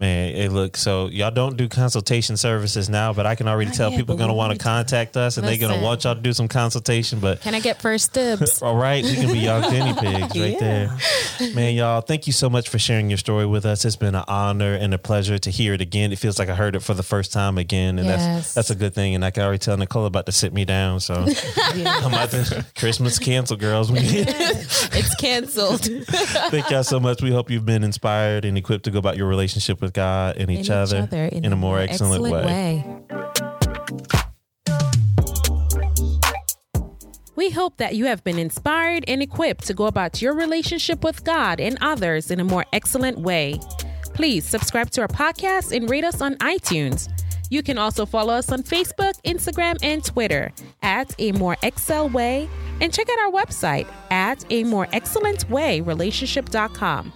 Man, 0.00 0.32
hey, 0.32 0.48
look, 0.48 0.76
so 0.76 1.08
y'all 1.08 1.32
don't 1.32 1.56
do 1.56 1.68
consultation 1.68 2.36
services 2.36 2.88
now, 2.88 3.12
but 3.12 3.26
I 3.26 3.34
can 3.34 3.48
already 3.48 3.72
tell 3.72 3.90
people 3.90 4.14
are 4.14 4.18
going 4.18 4.28
to 4.28 4.34
want 4.34 4.52
to 4.52 4.58
contact 4.58 5.16
us 5.16 5.38
and 5.38 5.44
they're 5.44 5.58
going 5.58 5.76
to 5.76 5.84
want 5.84 6.04
y'all 6.04 6.14
to 6.14 6.20
do 6.20 6.32
some 6.32 6.46
consultation. 6.46 7.18
But 7.18 7.40
can 7.40 7.52
I 7.52 7.58
get 7.58 7.82
first 7.82 8.12
dibs? 8.12 8.62
all 8.62 8.76
right, 8.76 9.02
we 9.02 9.16
can 9.16 9.32
be 9.32 9.40
y'all 9.40 9.68
guinea 9.68 9.94
pigs 9.94 10.38
right 10.38 10.52
yeah. 10.60 10.96
there. 11.40 11.52
Man, 11.52 11.74
y'all, 11.74 12.00
thank 12.00 12.28
you 12.28 12.32
so 12.32 12.48
much 12.48 12.68
for 12.68 12.78
sharing 12.78 13.10
your 13.10 13.18
story 13.18 13.44
with 13.44 13.66
us. 13.66 13.84
It's 13.84 13.96
been 13.96 14.14
an 14.14 14.22
honor 14.28 14.74
and 14.74 14.94
a 14.94 14.98
pleasure 14.98 15.36
to 15.36 15.50
hear 15.50 15.74
it 15.74 15.80
again. 15.80 16.12
It 16.12 16.20
feels 16.20 16.38
like 16.38 16.48
I 16.48 16.54
heard 16.54 16.76
it 16.76 16.80
for 16.80 16.94
the 16.94 17.02
first 17.02 17.32
time 17.32 17.58
again, 17.58 17.98
and 17.98 18.06
yes. 18.06 18.22
that's 18.22 18.54
that's 18.54 18.70
a 18.70 18.76
good 18.76 18.94
thing. 18.94 19.16
And 19.16 19.24
I 19.24 19.32
can 19.32 19.42
already 19.42 19.58
tell 19.58 19.76
Nicole 19.76 20.06
about 20.06 20.26
to 20.26 20.32
sit 20.32 20.52
me 20.52 20.64
down. 20.64 21.00
So 21.00 21.14
yeah. 21.74 22.02
I'm 22.04 22.14
about 22.14 22.30
to 22.30 22.64
Christmas 22.76 23.18
canceled, 23.18 23.58
girls. 23.58 23.90
it's 23.92 25.14
canceled. 25.16 25.80
thank 25.80 26.70
y'all 26.70 26.84
so 26.84 27.00
much. 27.00 27.20
We 27.20 27.32
hope 27.32 27.50
you've 27.50 27.66
been 27.66 27.82
inspired 27.82 28.44
and 28.44 28.56
equipped 28.56 28.84
to 28.84 28.92
go 28.92 29.00
about 29.00 29.16
your 29.16 29.26
relationship 29.26 29.80
with 29.80 29.87
with 29.88 29.94
God 29.94 30.36
and 30.36 30.50
each, 30.50 30.60
each 30.60 30.70
other, 30.70 30.98
other, 30.98 31.24
in, 31.26 31.46
in 31.46 31.52
a 31.52 31.56
more 31.56 31.78
excellent, 31.78 32.24
excellent 32.24 32.46
way. 32.46 32.84
way. 32.84 33.08
We 37.34 37.50
hope 37.50 37.76
that 37.78 37.94
you 37.94 38.04
have 38.06 38.24
been 38.24 38.38
inspired 38.38 39.04
and 39.08 39.22
equipped 39.22 39.66
to 39.68 39.74
go 39.74 39.86
about 39.86 40.20
your 40.20 40.34
relationship 40.34 41.04
with 41.04 41.24
God 41.24 41.60
and 41.60 41.78
others 41.80 42.30
in 42.30 42.40
a 42.40 42.44
more 42.44 42.66
excellent 42.72 43.18
way. 43.18 43.60
Please 44.12 44.44
subscribe 44.44 44.90
to 44.90 45.02
our 45.02 45.08
podcast 45.08 45.74
and 45.74 45.88
rate 45.88 46.04
us 46.04 46.20
on 46.20 46.34
iTunes. 46.36 47.08
You 47.50 47.62
can 47.62 47.78
also 47.78 48.04
follow 48.04 48.34
us 48.34 48.52
on 48.52 48.62
Facebook, 48.62 49.14
Instagram, 49.24 49.78
and 49.82 50.04
Twitter 50.04 50.52
at 50.82 51.14
A 51.18 51.32
More 51.32 51.56
Excel 51.62 52.10
Way 52.10 52.48
and 52.80 52.92
check 52.92 53.08
out 53.08 53.18
our 53.20 53.30
website 53.30 53.86
at 54.10 54.44
A 54.50 54.64
More 54.64 54.88
Excellent 54.92 55.48
Way 55.48 55.80
Relationship.com. 55.80 57.12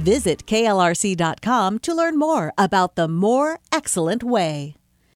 Visit 0.00 0.46
klrc.com 0.46 1.78
to 1.80 1.94
learn 1.94 2.18
more 2.18 2.52
about 2.56 2.94
the 2.96 3.06
more 3.06 3.60
excellent 3.70 4.24
way. 4.24 4.79